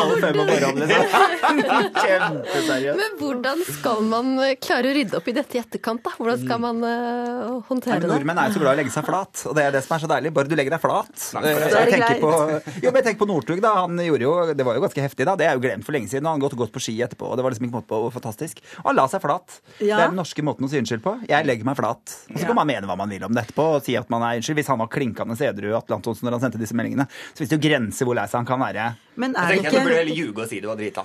[0.00, 1.62] Alle fem om morgenen, liksom.
[2.00, 3.02] Kjempeseriøst.
[3.02, 6.02] Men hvordan skal man eh, klare å rydde opp i dette i etterkant?
[6.04, 6.12] da?
[6.16, 8.10] Hvordan skal man eh, Nei, håndtere men det?
[8.12, 9.96] Nordmenn er jo så glad i å legge seg flat, og det er det som
[9.96, 10.32] er så deilig.
[10.36, 11.12] Bare du legger deg flat.
[11.16, 11.52] det.
[11.52, 13.72] Eh, er Jeg tenker på, jo, men jeg tenker på Northug, da.
[13.84, 15.36] Han gjorde jo, det var jo ganske heftig, da.
[15.40, 16.28] Det er jo glemt for lenge siden.
[16.28, 18.62] Han har gått, gått på ski etterpå, og det var liksom ikke måte på fantastisk.
[18.82, 19.58] Og han la seg flat.
[19.80, 19.96] Ja.
[19.96, 21.16] Det er den norske måten å si unnskyld på.
[21.30, 22.18] Jeg legger meg flat.
[22.32, 24.26] Og så kan man mene hva man vil om det etterpå, og si at man
[24.26, 24.60] er unnskyld.
[24.60, 27.62] Hvis han var klinkende edru, Atle Antonsen, når han sendte disse meldingene, så det jo
[27.62, 28.90] grenser hvor lei seg han kan være.
[29.16, 31.04] Men er jeg tenker at Du burde heller ljuge og si du var drita.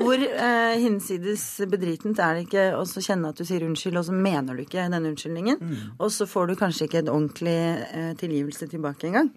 [0.00, 4.14] hvor eh, hinsides bedritent er det ikke å kjenne at du sier unnskyld, og så
[4.14, 5.62] mener du ikke den unnskyldningen?
[5.98, 7.56] Og så får du kanskje ikke en ordentlig
[7.90, 9.32] eh, tilgivelse tilbake engang.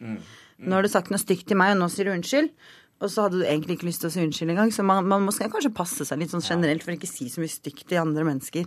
[0.60, 2.52] Nå har du sagt noe stygt til meg, og nå sier du unnskyld.
[3.00, 4.72] Og så hadde du egentlig ikke lyst til å si unnskyld engang.
[4.76, 7.40] Så man, man skal kanskje passe seg litt sånn generelt for ikke å si så
[7.40, 8.66] mye stygt til andre mennesker.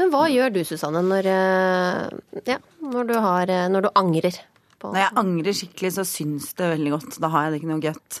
[0.00, 4.40] Men hva gjør du, Susanne, når, eh, ja, når, du, har, eh, når du angrer?
[4.78, 7.20] På Når jeg angrer skikkelig, så syns det veldig godt.
[7.22, 8.20] Da har jeg det ikke noe godt.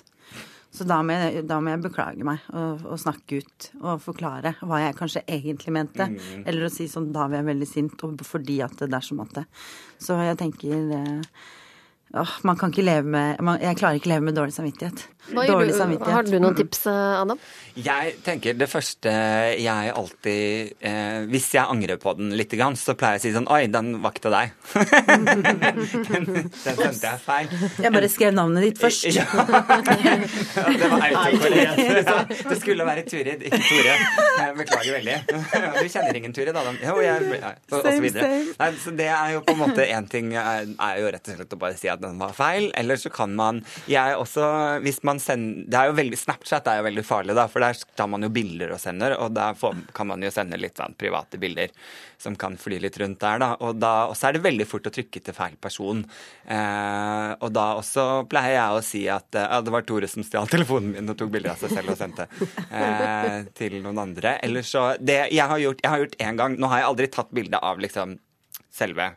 [0.74, 4.52] Så da må jeg, da må jeg beklage meg og, og snakke ut og forklare
[4.60, 6.10] hva jeg kanskje egentlig mente.
[6.12, 6.42] Mm.
[6.44, 9.22] Eller å si sånn da var jeg veldig sint, og fordi at det er som
[9.24, 9.46] at det.
[10.02, 11.40] Så jeg tenker eh,
[12.14, 15.06] åh, man kan ikke leve med man, Jeg klarer ikke leve med dårlig samvittighet.
[15.28, 16.14] Hva gjør dårlig du, samvittighet.
[16.14, 17.40] har du noen tips, eh, Adam?
[17.78, 19.12] Jeg tenker det første
[19.60, 23.48] jeg alltid eh, Hvis jeg angrer på den litt, så pleier jeg å si sånn
[23.52, 24.54] Oi, den var ikke til deg.
[25.18, 27.52] den, den sendte jeg feil.
[27.84, 29.08] Jeg bare skrev navnet ditt først.
[29.12, 29.26] Ja.
[30.78, 32.42] Det var autokorrekt.
[32.50, 33.94] Det skulle være Turid, ikke Tore.
[34.38, 35.16] Jeg beklager veldig.
[35.28, 36.78] Du kjenner ingen Turid, Adam?
[36.82, 38.30] Jo, jeg ja, og, og så videre.
[38.58, 41.38] Nei, så det er jo på en måte én ting er, er jo rett og
[41.38, 42.70] slett å bare si at den var feil.
[42.78, 44.44] Eller så kan man Jeg også,
[44.84, 47.78] hvis man sender Det er jo veldig Snapchat er jo veldig farlig, da, for der
[47.98, 49.52] tar man jo bilder og sender, og da
[49.94, 51.72] kan man jo sende litt sånn private bilder
[52.18, 53.52] som kan fly litt rundt der, da.
[53.62, 56.02] Og også er det veldig fort å trykke til feil person.
[56.50, 60.26] Eh, og da også pleier jeg å si at eh, ja, det var Tore som
[60.26, 62.26] stjal telefonen min og tok bilder av seg selv og sendte
[62.74, 64.36] eh, til noen andre.
[64.44, 67.08] Eller så Det jeg har gjort Jeg har gjort én gang Nå har jeg aldri
[67.12, 68.16] tatt bilde av liksom
[68.74, 69.12] selve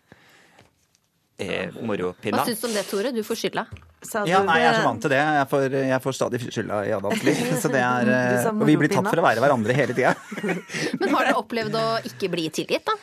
[1.41, 2.43] eh, Hva moropinna.
[2.47, 3.12] syns du om det, Tore?
[3.15, 3.65] Du får skylda.
[4.01, 5.19] Sa Ja, nei, jeg er så vant til det.
[5.21, 7.41] Jeg får, jeg får stadig skylda i Adams liv.
[7.62, 10.13] Så det er, eh, og vi blir tatt for å være hverandre hele tida.
[11.01, 12.97] Men har dere opplevd å ikke bli tilgitt, da?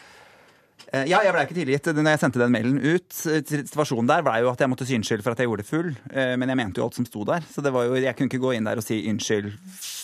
[0.92, 1.88] Eh, Ja, jeg ble ikke tilgitt.
[1.92, 4.96] Når jeg sendte den mailen ut, eh, situasjonen der ble jo at jeg måtte si
[4.96, 5.90] unnskyld for at jeg gjorde det full.
[6.12, 7.40] Eh, Men jeg mente jo alt som sto der.
[7.52, 9.52] Så det var jo, jeg kunne ikke gå inn der og si unnskyld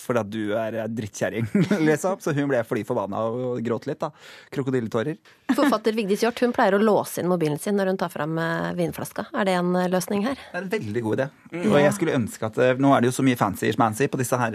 [0.05, 1.47] for at du er drittkjerring,
[1.89, 2.21] liksom.
[2.21, 4.11] Så hun ble fly forbanna og gråt litt, da.
[4.53, 5.17] Krokodilletårer.
[5.57, 8.37] Forfatter Vigdis Hjorth hun pleier å låse inn mobilen sin når hun tar fram
[8.77, 9.27] vinflaska.
[9.33, 10.37] Er det en løsning her?
[10.37, 11.31] Det er en veldig god idé.
[11.73, 14.37] Og jeg skulle ønske at Nå er det jo så mye fancy schmancy på disse
[14.37, 14.53] her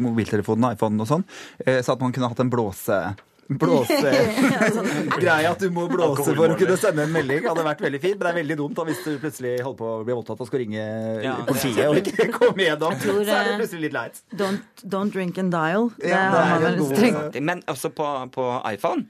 [0.00, 1.24] mobiltelefonene, iPhone og sånn,
[1.66, 3.00] så at man kunne hatt en blåse...
[3.48, 8.18] Blåsegreie at du må blåse for å kunne sende en melding, hadde vært veldig fint.
[8.18, 10.50] Men det er veldig dumt da hvis du plutselig holder på å bli voldtatt og
[10.50, 10.84] skal ringe
[11.24, 12.92] Ja, politiet og ikke komme gjennom.
[13.02, 14.20] tror, Så er det eh, plutselig litt leit.
[14.42, 15.88] Don't, don't drink and dial.
[15.96, 17.40] Det Ja, det har er man en vel strengt.
[17.52, 18.06] Men også på,
[18.36, 19.02] på iPhone.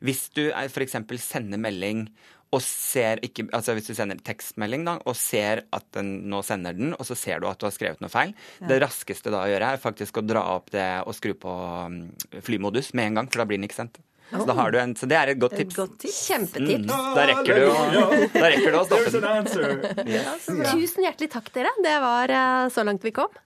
[0.00, 0.94] Hvis du f.eks.
[1.20, 2.06] sender melding
[2.50, 6.74] og ser ikke, altså Hvis du sender tekstmelding da, og ser at den nå sender
[6.76, 8.70] den, og så ser du at du har skrevet noe feil ja.
[8.72, 11.54] Det raskeste da å gjøre er faktisk å dra opp det og skru på
[11.94, 12.00] mm,
[12.46, 14.00] flymodus med en gang, for da blir den ikke sendt.
[14.30, 15.74] Så, da har du en, så det er et godt tips.
[15.74, 16.18] Et godt tips.
[16.28, 16.86] Kjempetips.
[16.86, 17.66] Mm, da, rekker du,
[18.36, 20.06] da rekker du å stoppe den.
[20.06, 20.46] Yes.
[20.70, 21.74] Tusen hjertelig takk, dere.
[21.82, 23.40] Det var eh, så langt vi kom.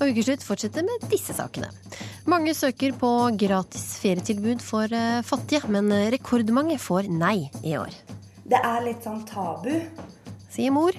[0.00, 1.70] Og Ukeslutt fortsetter med disse sakene.
[2.30, 7.94] Mange søker på gratis ferietilbud for eh, fattige, men rekordmange får nei i år.
[8.44, 9.72] Det er litt sånn tabu.
[10.54, 10.94] Sier mor.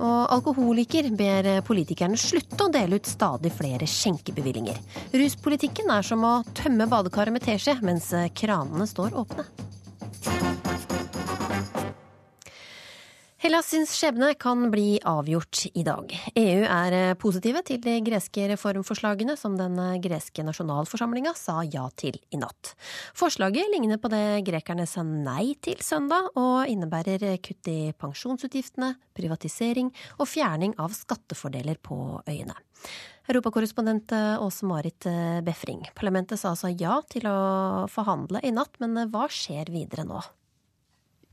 [0.00, 4.80] Og alkoholiker ber politikerne slutte å dele ut stadig flere skjenkebevillinger.
[5.16, 9.48] Ruspolitikken er som å tømme badekaret med teskje mens kranene står åpne.
[13.40, 16.10] Hellas sin skjebne kan bli avgjort i dag.
[16.36, 21.86] EU er eh, positive til de greske reformforslagene som den eh, greske nasjonalforsamlinga sa ja
[21.96, 22.74] til i natt.
[23.16, 29.88] Forslaget ligner på det grekerne sa nei til søndag, og innebærer kutt i pensjonsutgiftene, privatisering
[30.18, 32.58] og fjerning av skattefordeler på øyene.
[33.24, 35.08] Europakorrespondent eh, Åse Marit
[35.48, 40.20] Befring, parlamentet sa altså ja til å forhandle i natt, men hva skjer videre nå?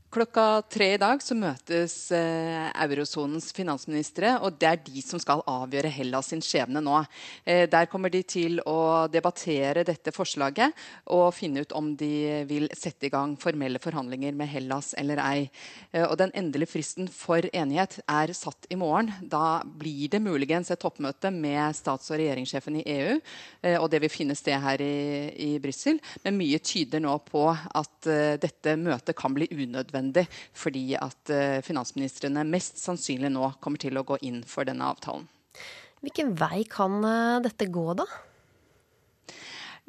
[0.08, 5.42] Klokka tre i dag så møtes eh, eurosonens finansministre, og det er de som skal
[5.44, 7.02] avgjøre Hellas sin skjebne nå.
[7.44, 10.72] Eh, der kommer de til å debattere dette forslaget
[11.12, 15.42] og finne ut om de vil sette i gang formelle forhandlinger med Hellas eller ei.
[15.92, 19.12] Eh, og den endelige fristen for enighet er satt i morgen.
[19.20, 23.20] Da blir det muligens et toppmøte med stats- og regjeringssjefen i EU,
[23.60, 26.00] eh, og det vil finne sted her i, i Brussel.
[26.24, 31.34] Men mye tyder nå på at eh, dette møtet kan bli unødvendig nødvendig, fordi at
[31.34, 35.28] eh, finansministrene mest sannsynlig nå kommer til å gå inn for denne avtalen.
[36.04, 38.06] Hvilken vei kan eh, dette gå, da?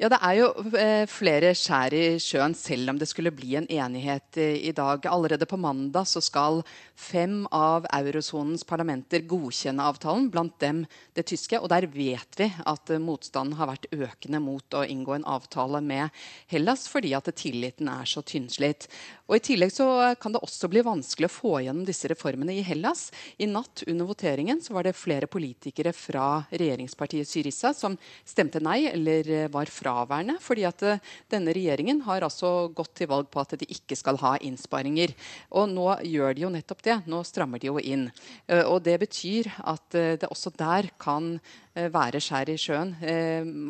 [0.00, 0.46] Ja, Det er jo
[0.80, 5.04] eh, flere skjær i sjøen, selv om det skulle bli en enighet i dag.
[5.04, 6.62] Allerede på mandag så skal
[6.96, 11.60] fem av eurosonens parlamenter godkjenne avtalen, blant dem det tyske.
[11.60, 16.08] Og der vet vi at motstanden har vært økende mot å inngå en avtale med
[16.48, 18.88] Hellas, fordi at tilliten er så tynnslitt.
[19.30, 19.86] Og I tillegg så
[20.18, 23.12] kan det også bli vanskelig å få gjennom disse reformene i Hellas.
[23.38, 27.94] I natt under voteringen så var det flere politikere fra regjeringspartiet Syriza som
[28.26, 30.40] stemte nei eller var fraværende.
[30.42, 30.98] fordi at eh,
[31.30, 35.14] denne regjeringen har altså gått til valg på at de ikke skal ha innsparinger.
[35.54, 36.98] Og nå gjør de jo nettopp det.
[37.06, 38.08] Nå strammer de jo inn.
[38.50, 41.36] Eh, og det betyr at eh, det også der kan
[41.70, 42.96] være skjær i sjøen.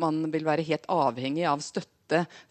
[0.01, 2.00] Man vil være helt avhengig av støtte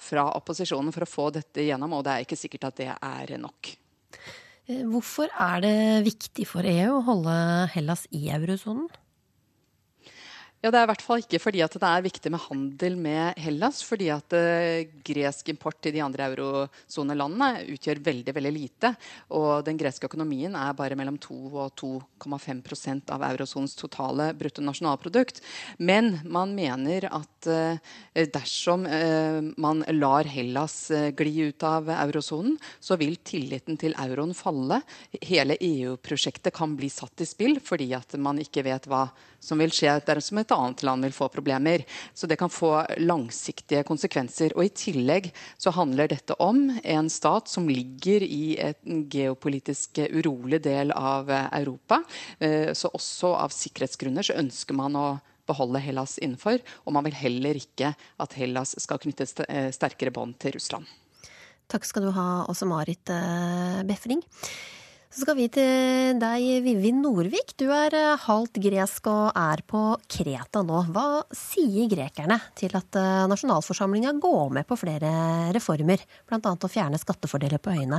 [0.00, 3.36] fra opposisjonen for å få dette gjennom, og det er ikke sikkert at det er
[3.40, 3.74] nok.
[4.90, 7.36] Hvorfor er det viktig for EU å holde
[7.74, 8.86] Hellas i eurosonen?
[10.60, 13.38] Ja, Det er i hvert fall ikke fordi at det er viktig med handel med
[13.40, 13.78] Hellas.
[13.80, 18.90] Fordi at uh, gresk import til de andre eurosonelandene utgjør veldig veldig lite.
[19.38, 25.40] Og den greske økonomien er bare mellom 2 og 2,5% av eurosonens totale bruttonasjonalprodukt.
[25.80, 33.00] Men man mener at uh, dersom uh, man lar Hellas gli ut av eurosonen, så
[33.00, 34.82] vil tilliten til euroen falle.
[35.24, 39.06] Hele EU-prosjektet kan bli satt i spill fordi at man ikke vet hva
[39.40, 41.84] som vil skje dersom et annet land vil få problemer.
[42.14, 44.54] Så det kan få langsiktige konsekvenser.
[44.56, 50.62] Og I tillegg så handler dette om en stat som ligger i en geopolitisk urolig
[50.64, 52.02] del av Europa.
[52.38, 55.08] Eh, så også av sikkerhetsgrunner så ønsker man å
[55.50, 56.60] beholde Hellas innenfor.
[56.84, 60.88] Og man vil heller ikke at Hellas skal knytte eh, sterkere bånd til Russland.
[61.70, 64.22] Takk skal du ha, også Marit eh, Befring.
[65.10, 67.56] Så skal vi til deg, Vivi Nordvik.
[67.58, 70.84] Du er eh, halvt gresk og er på Kreta nå.
[70.94, 75.10] Hva sier grekerne til at eh, nasjonalforsamlinga går med på flere
[75.56, 76.52] reformer, bl.a.
[76.54, 77.98] å fjerne skattefordeler på øyene?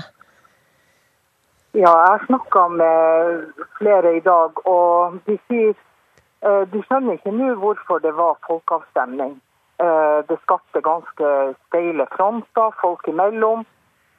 [1.75, 7.33] Ja, jeg har snakka med flere i dag, og de sier eh, de skjønner ikke
[7.35, 9.35] nå hvorfor det var folkeavstemning.
[9.81, 11.27] Det skapte ganske
[11.65, 13.63] steile fronter folk imellom.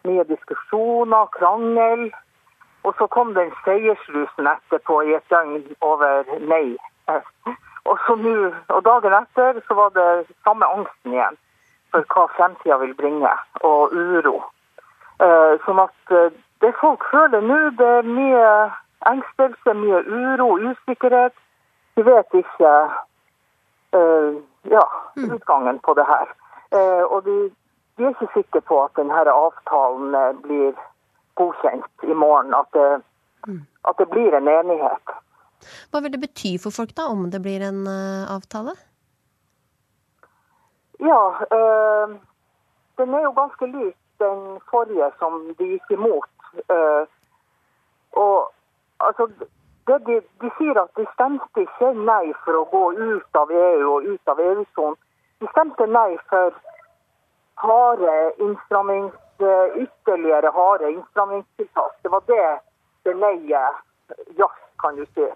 [0.02, 2.08] Mye diskusjoner, krangel.
[2.82, 6.76] Og så kom den seiersrusen etterpå i et døgn over nei.
[7.84, 11.38] Og, så nu, og dagen etter så var det samme angsten igjen
[11.90, 13.30] for hva fremtida vil bringe,
[13.66, 14.36] og uro.
[15.18, 16.30] Eh, sånn at eh,
[16.62, 18.46] det folk føler nå, det er mye
[19.10, 21.34] engstelse, mye uro, usikkerhet.
[21.98, 22.70] De vet ikke
[23.92, 24.30] uh,
[24.70, 24.84] ja,
[25.18, 25.32] mm.
[25.34, 26.30] utgangen på det her.
[27.10, 27.34] Og de,
[27.98, 30.78] de, er ikke sikre på at denne avtalen blir
[31.40, 32.54] godkjent i morgen.
[32.54, 33.02] At det,
[33.46, 33.60] mm.
[33.88, 35.14] at det blir en enighet.
[35.90, 38.74] Hva vil det bety for folk da, om det blir en uh, avtale?
[41.02, 41.22] Ja,
[41.58, 42.14] øh,
[42.98, 46.30] den er jo ganske lik den forrige som de gikk imot.
[46.74, 47.04] Eh,
[48.12, 48.52] og
[49.00, 49.26] altså,
[49.86, 53.88] det de, de sier at de stemte ikke nei for å gå ut av EU
[53.94, 54.98] og ut av EU-sonen.
[55.40, 56.54] De stemte nei for
[57.64, 58.14] harde
[58.46, 59.16] innstrammings,
[59.84, 61.96] ytterligere harde innstrammingstiltak.
[62.02, 62.44] Det var det
[63.04, 65.26] det nei-et gjaldt, kan du si.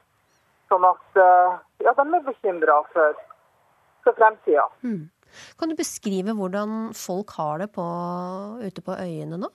[0.71, 3.15] Sånn at eh, ja, de er bekymra for,
[4.05, 4.67] for fremtida.
[4.83, 5.09] Mm.
[5.59, 7.85] Kan du beskrive hvordan folk har det på,
[8.63, 9.51] ute på øyene nå?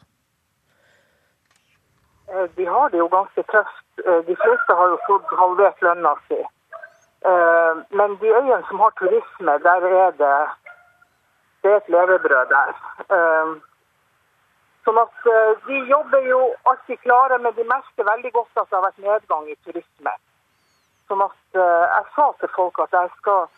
[2.32, 3.86] Eh, De har det jo ganske tøft.
[4.06, 6.40] Eh, De fleste har jo fått halvert lønna si.
[6.42, 10.36] Eh, Men de øyene som har turisme, der er det,
[11.64, 12.72] det er et levebrød der.
[14.82, 18.70] Eh, Sånn at eh, De jobber jo alltid klare, men de merker veldig godt at
[18.70, 20.14] det har vært nedgang i turisme.
[21.08, 23.50] Sånn at eh, Jeg sa til folk at jeg skal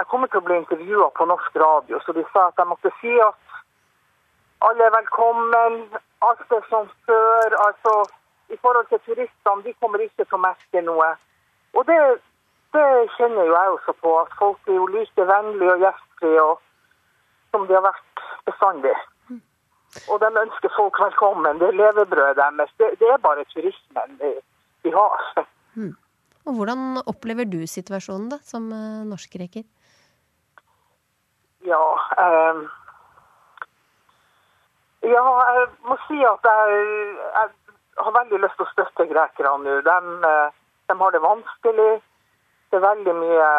[0.00, 2.90] jeg kommer til å bli intervjua på norsk radio, så de sa at jeg måtte
[3.02, 3.58] si at
[4.64, 5.74] alle er velkommen,
[6.24, 7.56] alt er som før.
[7.66, 8.06] altså
[8.48, 11.10] I forhold til turistene, de kommer ikke til å merke noe.
[11.76, 11.98] Og det,
[12.72, 12.86] det
[13.18, 16.48] kjenner jo jeg også på, at folk er jo like vennlige og gjestfrie
[17.52, 18.96] som de har vært bestandig.
[20.08, 21.58] Og de ønsker folk velkommen.
[21.58, 22.70] Det er levebrødet deres.
[22.78, 24.34] Det, det er bare turismen de,
[24.84, 25.46] de har.
[25.74, 25.96] Mm.
[26.46, 29.66] Og hvordan opplever du situasjonen da, som norsk norskgreker?
[31.68, 31.82] Ja
[32.24, 32.60] eh,
[35.10, 35.24] Ja,
[35.56, 36.78] jeg må si at jeg,
[37.36, 39.76] jeg har veldig lyst til å støtte grekerne nå.
[39.84, 39.98] De,
[40.30, 40.56] eh,
[40.88, 41.92] de har det vanskelig.
[42.70, 43.50] Det er veldig mye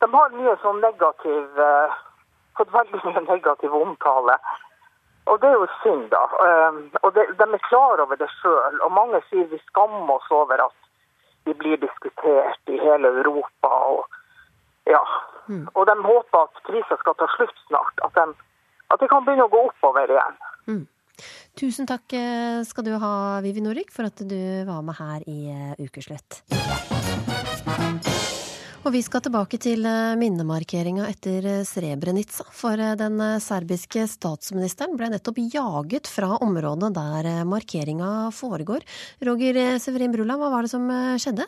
[0.00, 1.98] De har mye sånn negativ eh,
[2.58, 4.38] Fått veldig mye negativ omtale.
[5.28, 6.24] Og det er jo synd, da.
[6.46, 8.80] Eh, Og de er klar over det sjøl.
[8.84, 10.76] Og mange sier vi skammer oss over at
[11.46, 13.68] de blir diskutert i hele Europa.
[13.68, 14.06] og
[14.86, 15.02] ja.
[15.74, 17.96] Og de håper at krisa skal ta slutt snart.
[18.04, 18.34] At de,
[18.92, 20.38] at de kan begynne å gå oppover igjen.
[20.68, 20.86] Mm.
[21.58, 24.38] Tusen takk eh, skal du ha, Vivi Norik, for at du
[24.68, 26.42] var med her i eh, Ukeslutt.
[28.88, 32.46] Og vi skal tilbake til eh, minnemarkeringa etter eh, Srebrenica.
[32.56, 38.86] For eh, den serbiske statsministeren ble nettopp jaget fra området der markeringa foregår.
[39.28, 40.88] Roger Severin Brula, hva var det som
[41.20, 41.44] skjedde?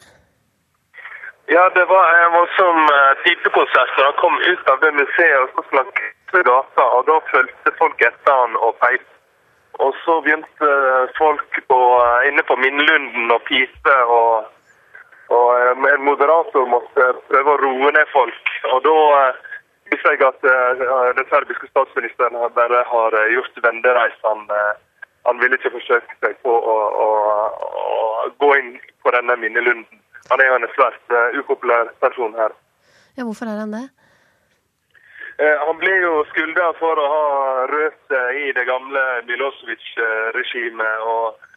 [1.49, 2.93] Ja, det var en voldsom
[3.25, 3.97] pipekonsert.
[3.97, 6.89] og Han kom ut av det museet og så krysse gata.
[6.93, 9.09] og Da fulgte folk etter han og peip.
[9.81, 10.73] Og så begynte
[11.17, 11.83] folk på,
[12.29, 14.01] inne på Minnelunden å pipe.
[14.21, 14.57] og,
[15.31, 18.53] og eh, en moderator måtte prøve å roe ned folk.
[18.75, 19.41] Og da uh,
[19.93, 24.17] viser jeg at uh, den serbiske statsministeren bare har gjort vendereis.
[24.27, 24.43] Han,
[25.29, 27.09] han ville ikke forsøke seg på å, å,
[27.85, 30.03] å gå inn på denne minnelunden.
[30.31, 32.53] Han er jo en svært upopulær person her.
[33.19, 33.89] Ja, hvorfor er han det?
[35.41, 37.29] Eh, han ble jo skylda for å ha
[37.71, 41.07] rørt i det gamle Milosevic-regimet.
[41.15, 41.50] og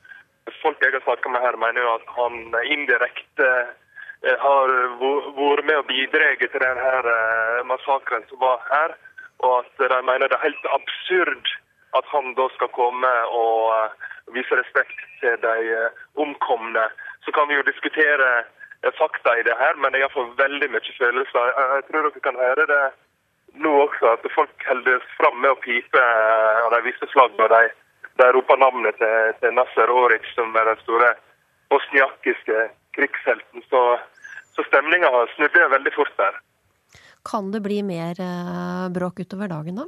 [0.63, 2.37] Folk jeg har snakka med her, mener jo at han
[2.75, 3.49] indirekte
[4.23, 4.71] eh, har
[5.01, 8.95] vært med å bidratt til denne eh, massakren som var her.
[9.43, 11.51] Og at de mener det er helt absurd
[11.99, 16.87] at han da skal komme og eh, vise respekt til de eh, omkomne.
[17.25, 20.69] Så kan vi jo diskutere eh, fakta i det her, men jeg har fått veldig
[20.73, 21.53] mye følelser.
[21.59, 22.83] Jeg, tror dere kan høre det
[23.63, 27.51] nå også, at folk holder fram med å pipe eh, og de viser flagg og
[27.53, 27.63] de,
[28.19, 31.13] de roper navnet til, til Nasser Oric, som er den store
[31.73, 33.65] bosniakiske krigshelten.
[33.69, 33.81] Så,
[34.55, 36.37] så stemninga snudde veldig fort der.
[37.25, 39.87] Kan det bli mer eh, bråk utover dagen, da?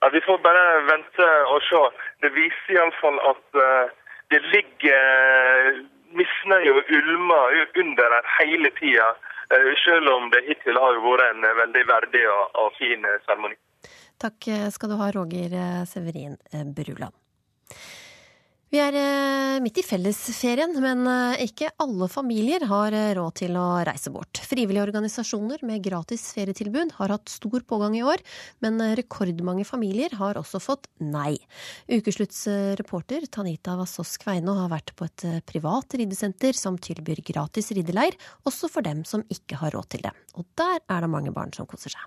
[0.00, 1.84] Ja, vi får bare vente og se.
[2.22, 3.94] Det viser iallfall at eh,
[4.32, 5.82] det ligger
[6.18, 9.14] misnøye og ulmer under her hele tida.
[9.54, 13.20] eh, selv om det hittil har vært en eh, veldig verdig og, og fin eh,
[13.26, 13.56] seremoni.
[14.18, 15.56] Takk skal du ha, Roger
[15.88, 16.36] Severin
[16.74, 17.14] Bruland.
[18.68, 23.54] Vi er eh, midt i fellesferien, men eh, ikke alle familier har eh, råd til
[23.56, 24.42] å reise bort.
[24.44, 28.20] Frivillige organisasjoner med gratis ferietilbud har hatt stor pågang i år,
[28.60, 31.38] men rekordmange familier har også fått nei.
[31.88, 38.20] Ukeslutts eh, Tanita Vassås Kveino har vært på et privat ridesenter som tilbyr gratis rideleir,
[38.44, 40.12] også for dem som ikke har råd til det.
[40.36, 42.04] Og der er det mange barn som koser seg.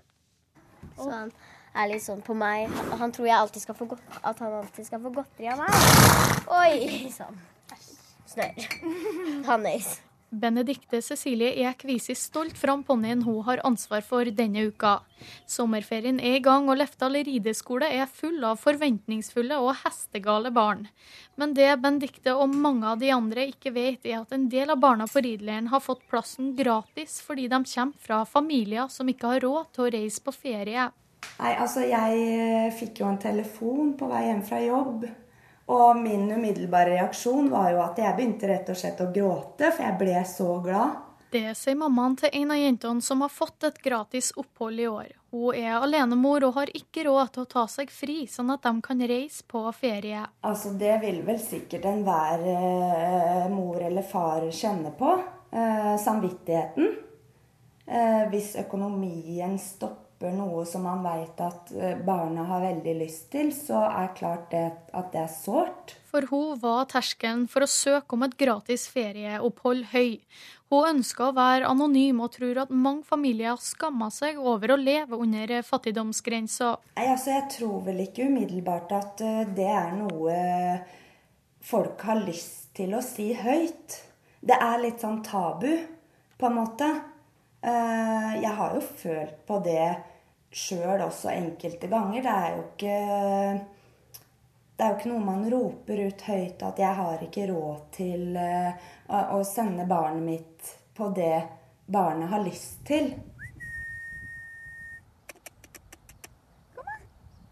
[0.94, 1.34] Så han
[1.74, 2.68] er litt sånn på meg.
[2.78, 3.90] Han, han tror jeg alltid skal få
[4.22, 5.82] at han alltid skal få godteri av meg.
[6.62, 7.42] Oi sann.
[8.32, 8.72] Snørr.
[9.50, 9.98] Hannes.
[10.32, 15.02] Benedikte Cecilie Eek viser stolt fram ponnien hun har ansvar for denne uka.
[15.44, 20.86] Sommerferien er i gang, og Lefdal rideskole er full av forventningsfulle og hestegale barn.
[21.36, 24.80] Men det Benedikte og mange av de andre ikke vet, er at en del av
[24.80, 29.44] barna på rideleiren har fått plassen gratis fordi de kommer fra familier som ikke har
[29.44, 30.88] råd til å reise på ferie.
[31.42, 35.06] Nei, altså jeg eh, fikk jo en telefon på vei hjem fra jobb.
[35.72, 39.86] Og min umiddelbare reaksjon var jo at jeg begynte rett og slett å gråte, for
[39.86, 41.00] jeg ble så glad.
[41.32, 45.14] Det sier mammaen til en av jentene som har fått et gratis opphold i år.
[45.32, 48.74] Hun er alenemor og har ikke råd til å ta seg fri, sånn at de
[48.84, 50.26] kan reise på ferie.
[50.44, 55.16] Altså, det vil vel sikkert enhver eh, mor eller far kjenne på.
[55.56, 56.92] Eh, samvittigheten.
[57.86, 63.50] Eh, hvis økonomien stopper noe som man veit at eh, barna har veldig lyst til,
[63.56, 65.96] så er klart det, at det er sårt.
[66.12, 70.20] For hun var terskelen for å søke om et gratis ferieopphold høy.
[70.72, 75.18] Hun ønsker å være anonym og tror at mange familier skammer seg over å leve
[75.20, 76.76] under fattigdomsgrensa.
[76.96, 80.38] Altså, jeg tror vel ikke umiddelbart at eh, det er noe
[81.62, 83.98] folk har lyst til å si høyt.
[84.42, 85.70] Det er litt sånn tabu,
[86.40, 86.88] på en måte.
[87.62, 89.84] Eh, Jeg har jo følt på det
[90.52, 92.22] sjøl også enkelte ganger.
[92.26, 92.98] Det er jo ikke
[94.82, 98.36] det er jo ikke noe man roper ut høyt at 'jeg har ikke råd til
[98.36, 98.72] eh,
[99.10, 101.44] å å sende barnet mitt på det
[101.86, 103.14] barnet har lyst til'.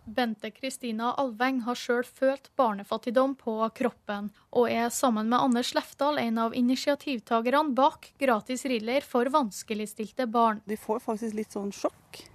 [0.09, 6.17] Bente Kristina Alveng har sjøl følt barnefattigdom på kroppen, og er sammen med Anders Lefdal
[6.17, 10.63] en av initiativtakerne bak gratis riller for vanskeligstilte barn.
[10.65, 12.25] De får faktisk litt sånn sjokk.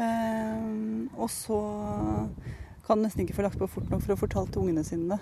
[0.00, 1.60] Ehm, og så
[2.86, 5.20] kan nesten ikke få lagt på fort nok for å fortelle til ungene sine det.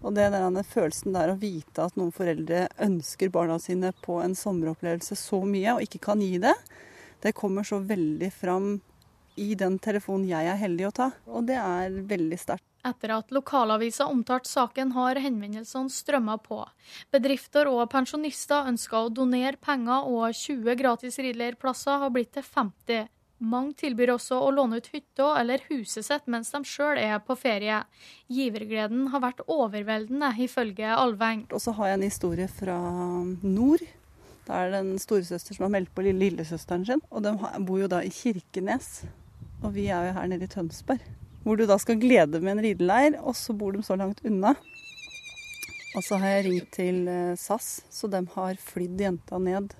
[0.00, 4.16] Og det er den følelsen der å vite at noen foreldre ønsker barna sine på
[4.24, 6.54] en sommeropplevelse så mye, og ikke kan gi det,
[7.20, 8.78] det kommer så veldig fram
[9.40, 11.10] i den telefonen jeg er heldig å ta.
[11.28, 12.64] Og det er veldig sterkt.
[12.80, 16.62] Etter at lokalavisa omtalte saken, har henvendelsene strømma på.
[17.12, 23.10] Bedrifter og pensjonister ønsker å donere penger, og 20 gratis ridleirplasser har blitt til 50.
[23.40, 27.36] Mange tilbyr også å låne ut hytta eller huset sitt mens de sjøl er på
[27.40, 27.78] ferie.
[28.28, 31.46] Givergleden har vært overveldende, ifølge Alveng.
[31.48, 32.76] Og så har jeg en historie fra
[33.40, 33.86] nord.
[34.44, 37.00] Da er det en storesøster som har meldt på lille lillesøsteren sin.
[37.08, 37.32] Og de
[37.64, 39.06] bor jo da i Kirkenes.
[39.64, 41.00] Og vi er jo her nede i Tønsberg.
[41.40, 44.52] Hvor du da skal glede med en rideleir, og så bor de så langt unna.
[45.96, 49.72] Og så har jeg ringt til eh, SAS, så de har flydd jenta ned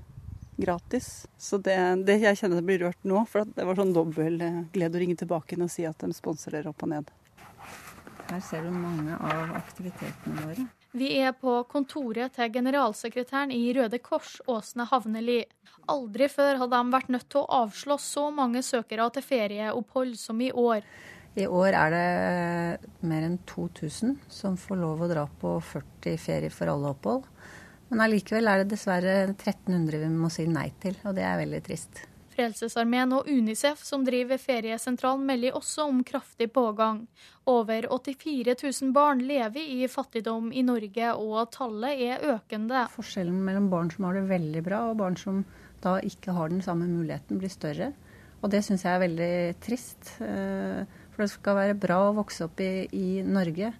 [0.61, 1.26] gratis.
[1.38, 4.38] Så det, det jeg kjenner jeg blir rørt nå, for det var sånn dobbel
[4.74, 7.14] glede å ringe tilbake inn og si at de sponser opp og ned.
[8.30, 10.66] Her ser du mange av aktivitetene våre.
[10.94, 15.44] Vi er på kontoret til generalsekretæren i Røde Kors, Åsne Havneli.
[15.90, 20.42] Aldri før hadde de vært nødt til å avslå så mange søkere til ferieopphold som
[20.42, 20.86] i år.
[21.38, 26.54] I år er det mer enn 2000 som får lov å dra på 40 ferier
[26.54, 27.28] for alle opphold.
[27.91, 31.61] Men allikevel er det dessverre 1300 vi må si nei til, og det er veldig
[31.66, 32.05] trist.
[32.30, 37.03] Frelsesarmeen og Unicef, som driver feriesentralen, melder også om kraftig pågang.
[37.51, 42.86] Over 84 000 barn lever i fattigdom i Norge, og tallet er økende.
[42.95, 45.43] Forskjellen mellom barn som har det veldig bra, og barn som
[45.82, 47.91] da ikke har den samme muligheten, blir større.
[48.41, 50.14] Og det syns jeg er veldig trist.
[50.24, 53.74] eh, For det skal være bra å vokse opp i, i Norge.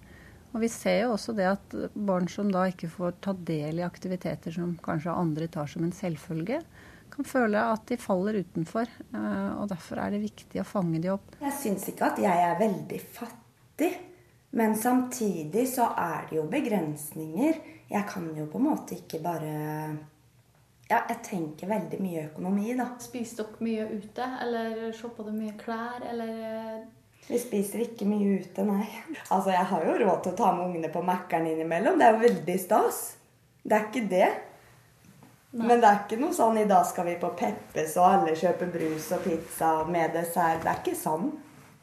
[0.51, 3.85] Og vi ser jo også det at barn som da ikke får ta del i
[3.87, 6.59] aktiviteter som kanskje andre tar som en selvfølge,
[7.11, 8.87] kan føle at de faller utenfor.
[9.13, 11.35] eh, Og derfor er det viktig å fange de opp.
[11.41, 13.91] Jeg syns ikke at jeg er veldig fattig.
[14.53, 17.61] Men samtidig så er det jo begrensninger.
[17.89, 19.97] Jeg kan jo på en måte ikke bare
[20.91, 22.89] Ja, jeg tenker veldig mye økonomi, da.
[22.99, 26.81] Spiser dere mye ute, eller shopper dere mye klær, eller eh,
[27.31, 28.83] Vi spiser ikke mye ute, nei.
[29.29, 31.95] Altså, jeg har jo råd til å ta med ungene på Mækkern innimellom.
[31.99, 32.97] Det er jo veldig stas.
[33.63, 34.31] Det er ikke det.
[35.55, 38.69] Men det er ikke noe sånn i dag skal vi på Peppes og alle kjøper
[38.71, 40.59] brus og pizza med dessert.
[40.63, 41.31] Det er ikke sånn.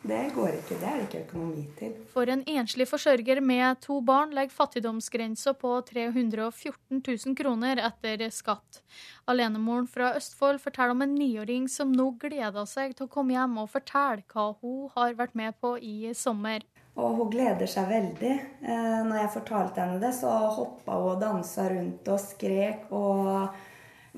[0.02, 0.76] Det går ikke.
[0.78, 1.94] Det er det ikke økonomi til.
[2.12, 8.80] For en enslig forsørger med to barn legger fattigdomsgrensa på 314 000 kroner etter skatt.
[9.26, 13.58] Alenemoren fra Østfold forteller om en niåring som nå gleder seg til å komme hjem
[13.64, 16.62] og fortelle hva hun har vært med på i sommer.
[16.98, 18.36] Og hun gleder seg veldig.
[18.62, 23.50] Eh, når jeg fortalte henne det, så hoppa hun og dansa rundt og skrek og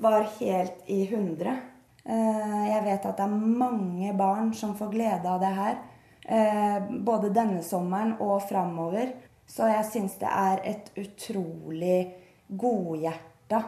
[0.01, 1.57] var helt i hundre.
[2.05, 5.77] Eh, jeg vet at det er mange barn som får glede av det her.
[6.21, 9.13] Eh, både denne sommeren og framover.
[9.47, 11.99] Så jeg syns det er et utrolig
[12.47, 13.63] godhjerta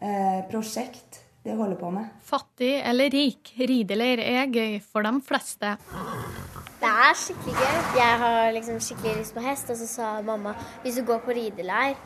[0.00, 2.08] eh, prosjekt de holder på med.
[2.24, 5.76] Fattig eller rik, rideleir er gøy for de fleste.
[6.78, 7.78] Det er skikkelig gøy.
[7.98, 11.34] Jeg har liksom skikkelig lyst på hest, og så sa mamma hvis du går på
[11.36, 11.96] rideleir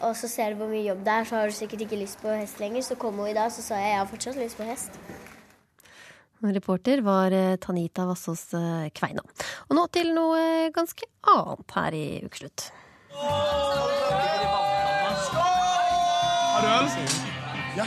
[0.00, 2.20] og så ser du hvor mye jobb det er, så har du sikkert ikke lyst
[2.22, 2.82] på hest lenger.
[2.82, 5.00] Så kom hun i dag, så sa jeg jeg har fortsatt lyst på hest.
[6.44, 9.22] Reporter var eh, Tanita Vassås eh, Kveina.
[9.70, 12.68] Og nå til noe eh, ganske annet her i Ukeslutt.
[16.54, 16.88] Har du øl?
[17.78, 17.86] Ja.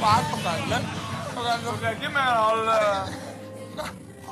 [0.00, 0.80] Hva er forferdelig?
[1.40, 2.68] Det er ikke mer halv,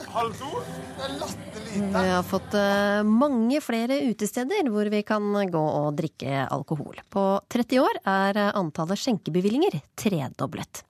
[0.09, 6.97] Vi har fått eh, mange flere utesteder hvor vi kan gå og drikke alkohol.
[7.13, 10.83] På 30 år er eh, antallet skjenkebevillinger tredoblet.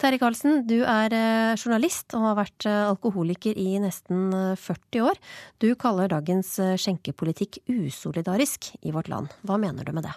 [0.00, 5.20] Terje Karlsen, du er eh, journalist og har vært alkoholiker i nesten eh, 40 år.
[5.60, 9.36] Du kaller dagens skjenkepolitikk usolidarisk i vårt land.
[9.44, 10.16] Hva mener du med det?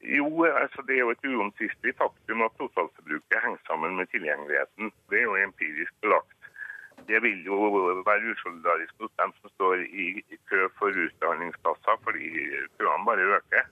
[0.00, 4.92] Jo, altså det er jo et uomtvistelig faktum at totalforbruket henger sammen med tilgjengeligheten.
[5.12, 6.39] Det er jo empirisk belagt.
[7.10, 7.56] Det vil jo
[8.06, 12.28] være usolidarisk hos dem som står i kø for utdanningsplasser, fordi
[12.78, 13.64] køene bare øker.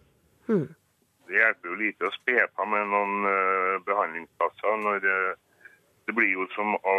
[1.29, 5.35] Det hjelper jo lite å spe på med noen uh, behandlingsplasser når uh,
[6.09, 6.97] det blir jo som å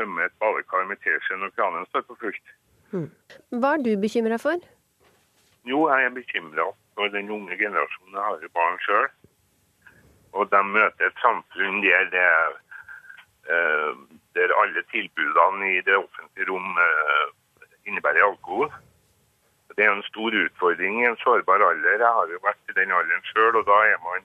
[0.00, 2.54] tømme et badekar med teskje når kranen står på fullt.
[3.60, 4.62] Hva er du bekymra for?
[5.68, 8.16] Jo, jeg er bekymra for den unge generasjonen.
[8.16, 9.08] Jeg har jo barn sjøl.
[10.36, 12.56] Og de møter et samfunn der, det, eh,
[13.46, 17.26] der alle tilbudene i det offentlige rom eh,
[17.86, 18.72] innebærer alkohol.
[19.76, 22.00] Det er en stor utfordring i en sårbar alder.
[22.00, 24.24] Jeg har jo vært i den alderen sjøl, og da er man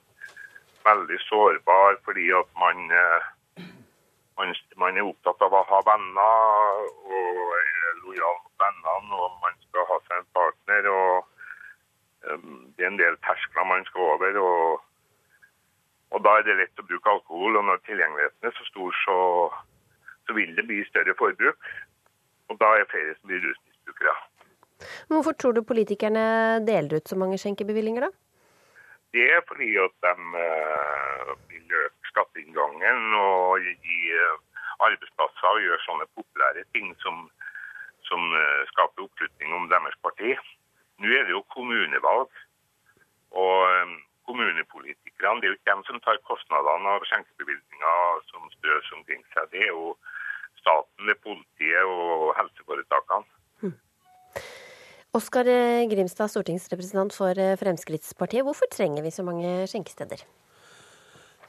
[0.86, 3.66] veldig sårbar fordi at man, eh,
[4.40, 9.60] man, man er opptatt av å ha venner og er lojal mot vennene, og man
[9.68, 10.90] skal ha seg en partner.
[10.96, 11.28] og
[12.30, 14.36] Um, det er en del terskler man skal over.
[14.38, 14.82] Og,
[16.12, 17.58] og da er det lett å bruke alkohol.
[17.60, 19.18] Og når tilgjengeligheten er så stor, så,
[20.28, 21.72] så vil det bli større forbruk.
[22.52, 24.16] Og da er flere som blir rusmisbrukere.
[25.12, 26.26] Hvorfor tror du politikerne
[26.68, 28.12] deler ut så mange skjenkebevillinger, da?
[29.12, 34.38] Det er fordi at de eh, vil øke skatteinngangen og gi eh,
[34.80, 37.26] arbeidsplasser og gjøre sånne populære ting som,
[38.08, 40.32] som eh, skaper oppslutning om deres parti.
[41.04, 42.32] Nå er det jo kommunevalg,
[43.32, 43.92] og
[44.28, 49.48] kommunepolitikerne det er jo ikke dem som tar kostnadene av skjenkebevilgninger som strøs omkring seg.
[49.54, 49.96] Det er jo
[50.62, 53.28] staten ved politiet og helseforetakene.
[55.12, 55.48] Oskar
[55.92, 58.46] Grimstad, stortingsrepresentant for eh, Fremskrittspartiet.
[58.48, 60.24] Hvorfor trenger vi så mange skjenkesteder?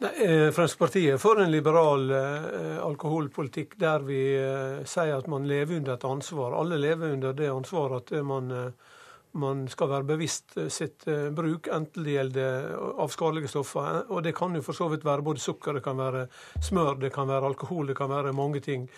[0.03, 5.47] Nei, eh, Fremskrittspartiet er for en liberal eh, alkoholpolitikk der vi eh, sier at man
[5.47, 6.57] lever under et ansvar.
[6.59, 8.97] Alle lever under det ansvaret at eh, man, eh,
[9.33, 13.89] man skal være bevisst eh, sitt eh, bruk, enten det gjelder av skadelige stoffer.
[13.89, 16.27] eh, Og det kan jo for så vidt være både sukker, det kan være
[16.61, 18.89] smør, det kan være alkohol, det kan være mange ting.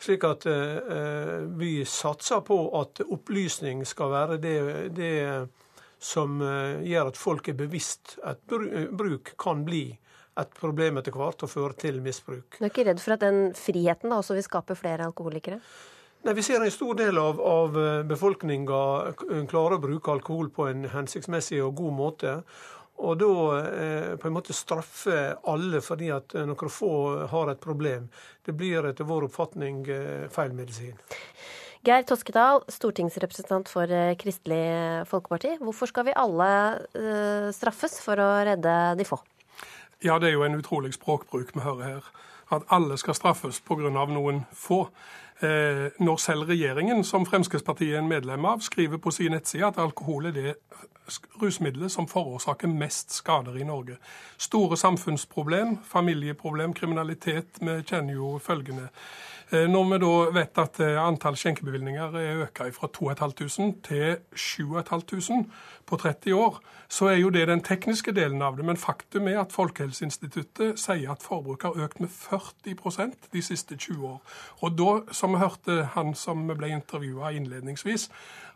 [0.00, 4.56] Slik at eh, eh, vi satser på at opplysning skal være det,
[4.96, 5.12] det
[6.04, 9.86] som eh, gjør at folk er bevisst at eh, bruk kan bli
[10.34, 12.56] et problem etter hvert og føre til misbruk.
[12.58, 15.60] Du er ikke redd for at den friheten da også vil skape flere alkoholikere?
[16.24, 17.74] Nei, Vi ser en stor del av, av
[18.08, 18.78] befolkninga
[19.50, 22.38] klarer å bruke alkohol på en hensiktsmessig og god måte.
[23.02, 26.92] Og da eh, på en måte straffe alle fordi at eh, noen få
[27.30, 28.06] har et problem.
[28.46, 30.94] Det blir etter vår oppfatning eh, feil medisin.
[31.84, 35.56] Geir Toskedal, stortingsrepresentant for eh, Kristelig Folkeparti.
[35.60, 36.50] Hvorfor skal vi alle
[36.94, 39.18] eh, straffes for å redde de få?
[40.04, 42.08] Ja, det er jo en utrolig språkbruk vi hører her.
[42.54, 43.90] At alle skal straffes pga.
[43.90, 44.84] noen få.
[45.42, 49.80] Eh, når selv regjeringen, som Fremskrittspartiet er en medlem av, skriver på sin nettside at
[49.82, 50.54] alkohol er det
[51.42, 53.96] rusmiddelet som forårsaker mest skader i Norge.
[54.38, 57.58] Store samfunnsproblem, familieproblem, kriminalitet.
[57.60, 58.88] Vi kjenner jo følgende.
[59.52, 65.44] Eh, Når vi da vet at eh, antall skjenkebevilgninger er økt fra 2500 til 7500
[65.86, 68.64] på 30 år, så er jo det den tekniske delen av det.
[68.64, 74.06] Men faktum er at Folkehelseinstituttet sier at forbruket har økt med 40% de siste 20
[74.14, 74.20] år.
[74.62, 78.08] Og da, som vi hørte han som ble intervjua innledningsvis,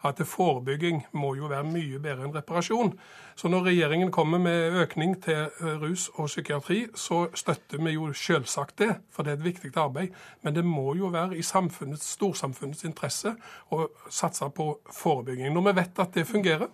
[0.07, 2.93] at forebygging må jo være mye bedre enn reparasjon.
[3.39, 8.13] Så når regjeringen kommer med økning til eh, rus og psykiatri, så støtter vi jo
[8.15, 10.15] selvsagt det, for det er et viktig arbeid.
[10.43, 13.35] Men det må jo være i samfunnets, storsamfunnets interesse
[13.75, 15.53] å satse på forebygging.
[15.55, 16.69] Når vi vet at det fungerer,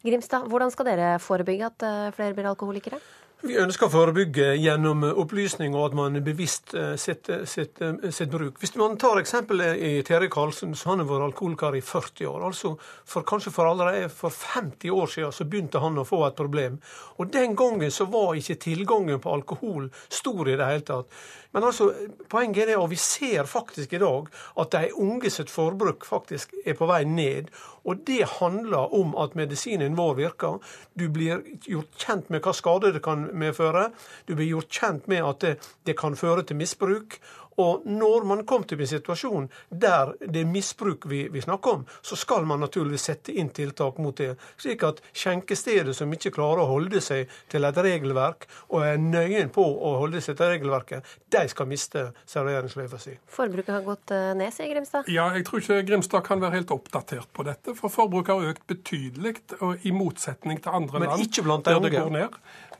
[0.00, 3.02] Grimstad, hvordan skal dere forebygge at eh, flere blir alkoholikere?
[3.44, 8.56] Vi ønsker å forebygge gjennom opplysning og at man bevisst setter sitt, eh, sitt bruk.
[8.56, 12.46] Hvis man tar eksempelet i Terje Karlsen, så han har vært alkoholiker i 40 år.
[12.48, 16.36] Altså for, Kanskje for allerede for 50 år siden så begynte han å få et
[16.40, 16.80] problem.
[17.18, 21.12] Og Den gangen så var ikke tilgangen på alkohol stor i det hele tatt.
[21.54, 21.92] Men altså,
[22.28, 24.26] poenget er det, og vi ser faktisk i dag
[24.60, 27.52] at de unge sitt forbruk faktisk er på vei ned.
[27.84, 30.58] Og det handler om at medisinen vår virker.
[30.98, 33.90] Du blir gjort kjent med hva skade det kan medføre.
[34.26, 35.54] Du blir gjort kjent med at det,
[35.86, 37.20] det kan føre til misbruk.
[37.60, 41.84] Og når man kommer til en situasjon der det er misbruk vi, vi, snakker om,
[42.02, 44.34] så skal man naturligvis sette inn tiltak mot det.
[44.60, 49.52] Slik at skjenkestedet som ikke klarer å holde seg til et regelverk, og er nøyen
[49.54, 53.16] på å holde seg til regelverket, de skal miste serveringsløyva si.
[53.30, 55.10] Forbruket har gått eh, ned, sier Grimstad?
[55.12, 57.76] Ja, jeg tror ikke Grimstad kan være helt oppdatert på dette.
[57.78, 59.36] For forbruket har økt betydelig,
[59.82, 61.20] i motsetning til andre Men land.
[61.20, 62.28] Men ikke blant de unge?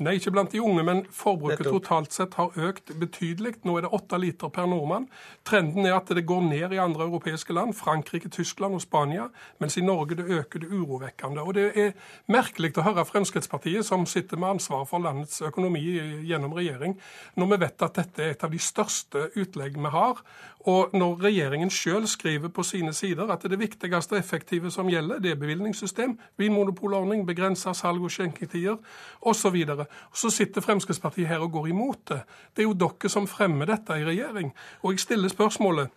[0.02, 3.56] Nei, ikke blant de unge, men forbruket totalt sett har økt betydelig.
[3.66, 5.08] Nå er det åtte liter per nordmann.
[5.44, 9.28] Trenden er at det går ned i andre europeiske land, Frankrike, Tyskland og Spania,
[9.60, 11.42] mens i Norge det øker det urovekkende.
[11.42, 11.92] Og Det er
[12.28, 15.82] merkelig å høre Fremskrittspartiet, som sitter med ansvar for landets økonomi
[16.28, 16.98] gjennom regjering,
[17.36, 20.22] når vi vet at dette er et av de største utlegg vi har.
[20.64, 25.20] Og når regjeringen sjøl skriver på sine sider at det viktigste og effektive som gjelder,
[25.20, 28.78] det er bevilgningssystem, vinmonopolordning, begrensa salg og skjenketider
[29.20, 29.42] osv.
[29.44, 29.84] Så, videre.
[30.14, 32.22] så sitter Fremskrittspartiet her og går imot det.
[32.56, 34.54] Det er jo dere som fremmer dette i regjering.
[34.82, 35.92] Og jeg stiller spørsmålet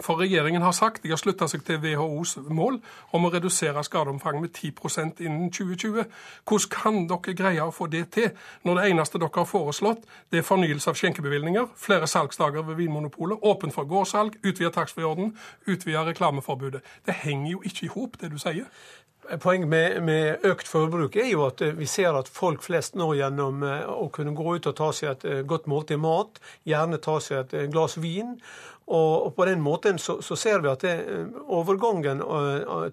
[0.00, 2.78] for regjeringen har sagt de har slutta seg til WHOs mål
[3.16, 6.04] om å redusere skadeomfanget med 10% innen 2020.
[6.48, 8.30] Hvordan kan dere greie å få det til,
[8.66, 13.40] når det eneste dere har foreslått, det er fornyelse av skjenkebevilgninger, flere salgsdager ved Vinmonopolet,
[13.42, 15.34] åpen for gårdssalg, utvida taxfree-orden,
[15.66, 16.84] utvida reklameforbudet.
[17.06, 18.70] Det henger jo ikke i hop, det du sier.
[19.42, 23.64] Poenget med, med, økt forbruk er jo at vi ser at folk flest nå gjennom
[23.66, 26.38] eh, å kunne gå ut og ta seg et eh, godt måltid mat,
[26.68, 28.36] gjerne ta seg et eh, glass vin,
[28.86, 30.94] og, på den måten så, så ser vi at det,
[31.50, 32.20] overgangen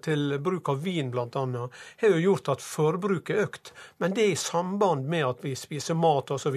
[0.02, 1.44] til bruk av vin bl.a.
[2.00, 3.70] har jo gjort at forbruket er økt.
[4.02, 6.56] Men det er i samband med at vi spiser mat osv.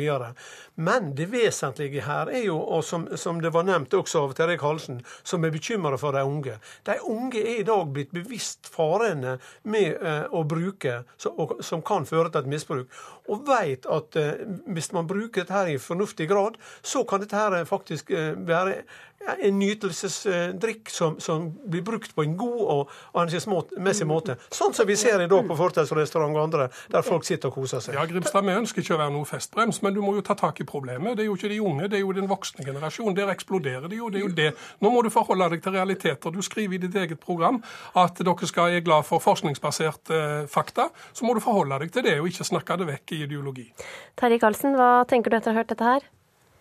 [0.75, 4.57] Men det vesentlige her er jo, og som, som det var nevnt også av Terje
[4.61, 6.57] Karlsen, som er bekymra for de unge.
[6.89, 9.37] De unge er i dag blitt bevisst farene
[9.69, 13.01] med eh, å bruke, så, og, som kan føre til et misbruk.
[13.27, 17.37] Og veit at eh, hvis man bruker dette her i fornuftig grad, så kan dette
[17.37, 18.81] her faktisk eh, være
[19.27, 24.37] en nytelsesdrikk som, som, blir brukt på en god og ansvarsmessig måte.
[24.53, 27.83] Sånn som vi ser i dag på fortausrestaurant og andre, der folk sitter og koser
[27.83, 27.97] seg.
[27.97, 30.61] Ja, Grimstad, Vi ønsker ikke å være noe festbrems, men du må jo ta tak
[30.63, 31.17] i problemet.
[31.17, 33.17] Det er jo ikke de unge, det er jo den voksne generasjonen.
[33.17, 34.09] Der eksploderer de jo.
[34.13, 34.49] det er jo det.
[34.83, 36.33] Nå må du forholde deg til realiteter.
[36.33, 37.61] Du skriver i ditt eget program
[37.97, 40.89] at dere skal er glad for forskningsbasert eh, fakta.
[41.13, 43.71] Så må du forholde deg til det, og ikke snakke det vekk i ideologi.
[44.19, 46.07] Terje Karlsen, hva tenker du etter å ha hørt dette her?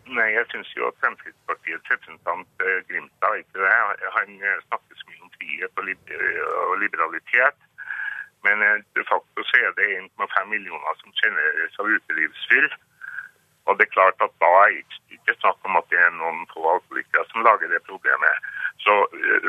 [0.07, 3.71] Nei, jeg syns jo at Fremskrittspartiets representant eh, Grimstad ikke det.
[4.17, 7.59] Han eh, snakker så mye om frihet og liberalitet.
[8.47, 12.69] Men eh, de facto så er det 1,5 millioner som kjennes av utelivsfyll.
[13.67, 16.47] Og det er klart at da er det ikke snakk om at det er noen
[16.55, 18.47] få alkoholikere som lager det problemet.
[18.87, 18.95] Så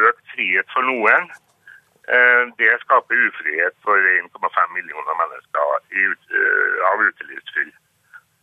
[0.10, 1.30] økt frihet for noen,
[2.58, 5.62] det skaper ufrihet for 1,5 millioner mennesker
[6.90, 7.77] av utelivsfyll.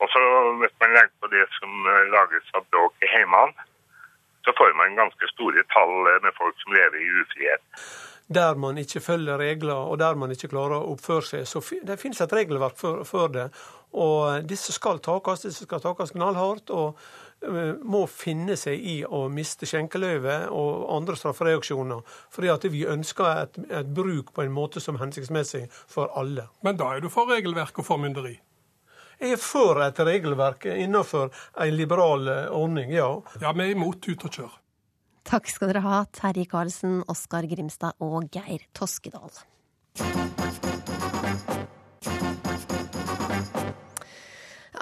[0.05, 0.23] Og så
[0.61, 3.69] hvis man legger på det som eh, lages av bråk i heimene,
[4.45, 7.65] så får man ganske store tall eh, med folk som lever i ufrihet.
[8.39, 11.49] Der man ikke følger regler, og der man ikke klarer å oppføre seg.
[11.49, 13.51] Så det finnes et regelverk for, for det.
[13.93, 16.71] Og disse skal takes, disse skal takes knallhardt.
[16.71, 16.99] og
[17.85, 22.01] må finne seg i å miste skjenkeløyvet og andre straffereaksjoner.
[22.33, 26.49] Fordi at vi ønsker et, et bruk på en måte som er hensiktsmessig for alle.
[26.65, 28.39] Men da er du for regelverk og formynderi?
[29.19, 33.09] Er for et regelverk innenfor en liberal eh, ordning, ja.
[33.41, 34.61] Ja, vi er imot ut og kjør.
[35.25, 39.33] Takk skal dere ha, Terje Karlsen, Oskar Grimstad og Geir Toskedal.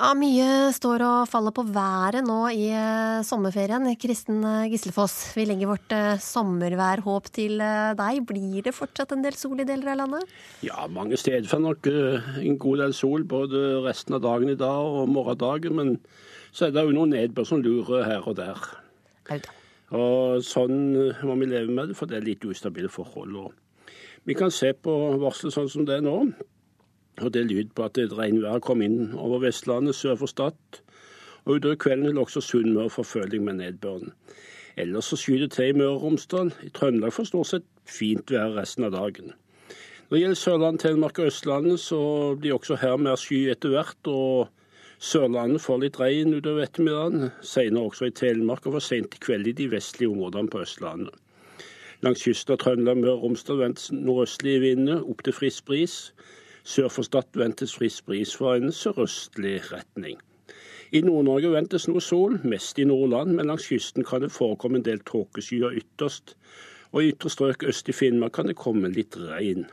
[0.02, 3.84] Ja, Mye står og faller på været nå i eh, sommerferien.
[4.02, 7.62] Kristen eh, Gislefoss, vi legger vårt eh, sommerværhåp til
[8.00, 8.18] deg.
[8.26, 10.32] Blir det fortsatt en del sol i deler av landet?
[10.66, 14.98] Ja, mange steder får nok en god del sol både resten av dagen i dag
[14.98, 15.78] og morgendagen.
[15.78, 15.94] Men
[16.50, 18.58] så er det jo noen nedbør som lurer her og der.
[19.94, 20.80] Og sånn
[21.22, 23.38] må vi leve med det, for det er litt ustabile forhold.
[23.38, 23.54] Og
[24.26, 26.24] vi kan se på varselet sånn som det er nå.
[27.20, 30.80] Og Det lyd på at et regnvær kom inn over Vestlandet sør for Stad.
[31.44, 34.12] Og utover kvelden vil også Sunnmøre få føling med nedbøren.
[34.76, 36.54] Ellers så skyter det til i Møre og Romsdal.
[36.64, 39.34] I Trøndelag får stort sett fint vær resten av dagen.
[40.08, 42.00] Når det gjelder Sørlandet, Telemark og Østlandet, så
[42.40, 44.08] blir også her mer sky etter hvert.
[44.08, 44.48] og
[45.02, 47.30] Sørlandet får litt regn utover ettermiddagen.
[47.42, 51.16] Senere også i Telemark og for sent i kveld i de vestlige områdene på Østlandet.
[52.02, 55.96] Langs kysten av Trøndelag, Møre og Romsdal ventes nordøstlige vinder opp til frisk bris.
[56.64, 60.20] Sør for Stad ventes frisk bris fra en sørøstlig retning.
[60.92, 64.84] I Nord-Norge ventes noe sol, mest i Nordland, men langs kysten kan det forekomme en
[64.86, 66.36] del tåkeskyer ytterst.
[66.92, 69.64] Og i ytre strøk øst i Finnmark kan det komme litt regn.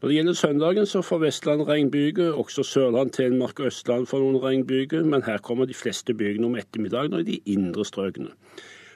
[0.00, 4.42] Når det gjelder søndagen, så får Vestland regnbyger, Også Sørland, Telemark og Østland får noen
[4.42, 8.32] regnbyger, men her kommer de fleste bygene om ettermiddagen og i de indre strøkene.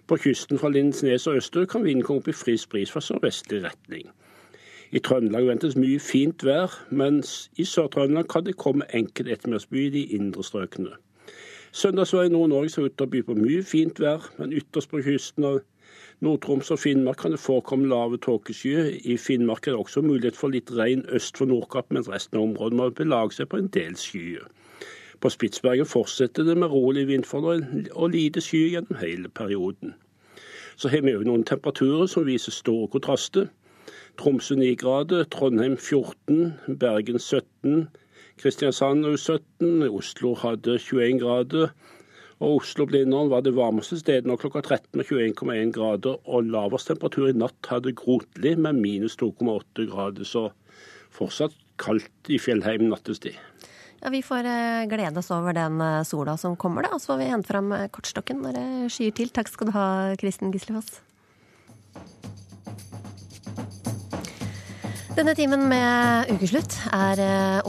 [0.07, 3.63] På kysten fra Lindesnes og østover kan vinden komme opp i frisk bris fra sørvestlig
[3.65, 4.09] retning.
[4.95, 9.91] I Trøndelag ventes mye fint vær, mens i Sør-Trøndelag kan det komme enkelt ettermiddagsby i
[9.91, 10.93] de indre strøkene.
[11.75, 15.03] Søndagsvær i Nord-Norge ser ut til å by på mye fint vær, men ytterst på
[15.03, 15.57] kysten av
[16.23, 18.93] Nord-Troms og Finnmark kan det forekomme lave tåkeskyer.
[19.03, 22.47] I Finnmark er det også mulighet for litt regn øst for Nordkapp, mens resten av
[22.47, 24.47] området må belage seg på en del skyer.
[25.19, 29.99] På Spitsbergen fortsetter det med rolig vindforhold og lite sky gjennom hele perioden.
[30.79, 33.51] Så har vi òg noen temperaturer som viser store kontraster.
[34.21, 37.89] Tromsø 9 grader, Trondheim 14, Bergen 17,
[38.39, 41.75] Kristiansand 17, Oslo hadde 21 grader.
[42.43, 46.19] Og Oslo-Blindern var det varmeste stedet nå klokka 13 med 21,1 grader.
[46.27, 50.27] Og lavest temperatur i natt hadde Grotli med minus 2,8 grader.
[50.27, 50.49] Så
[51.15, 53.39] fortsatt kaldt i Fjellheim nattestid.
[54.03, 56.93] Ja, Vi får eh, glede oss over den eh, sola som kommer, da.
[56.93, 59.33] Og så får vi hente fram eh, kortstokken når det skyer til.
[59.33, 59.87] Takk skal du ha,
[60.21, 60.99] Kristen Gislefoss.
[65.15, 67.21] Denne timen med ukeslutt er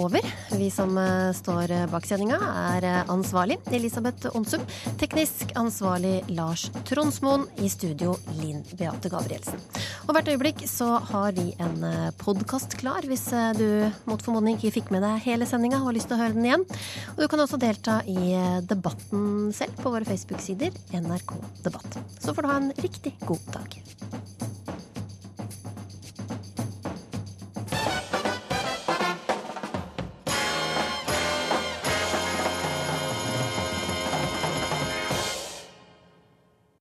[0.01, 0.23] over.
[0.57, 0.95] Vi som
[1.37, 4.63] står bak sendinga er ansvarlig Elisabeth Onsum.
[4.97, 7.45] Teknisk ansvarlig Lars Tronsmoen.
[7.61, 9.61] I studio Linn Beate Gabrielsen.
[10.07, 11.85] Og hvert øyeblikk så har vi en
[12.17, 13.27] podkast klar hvis
[13.59, 13.67] du
[14.09, 16.49] mot formodning ikke fikk med deg hele sendinga og har lyst til å høre den
[16.49, 16.65] igjen.
[17.13, 18.33] Og du kan også delta i
[18.65, 22.01] debatten selv på våre Facebook-sider NRK Debatt.
[22.17, 23.77] Så får du ha en riktig god dag.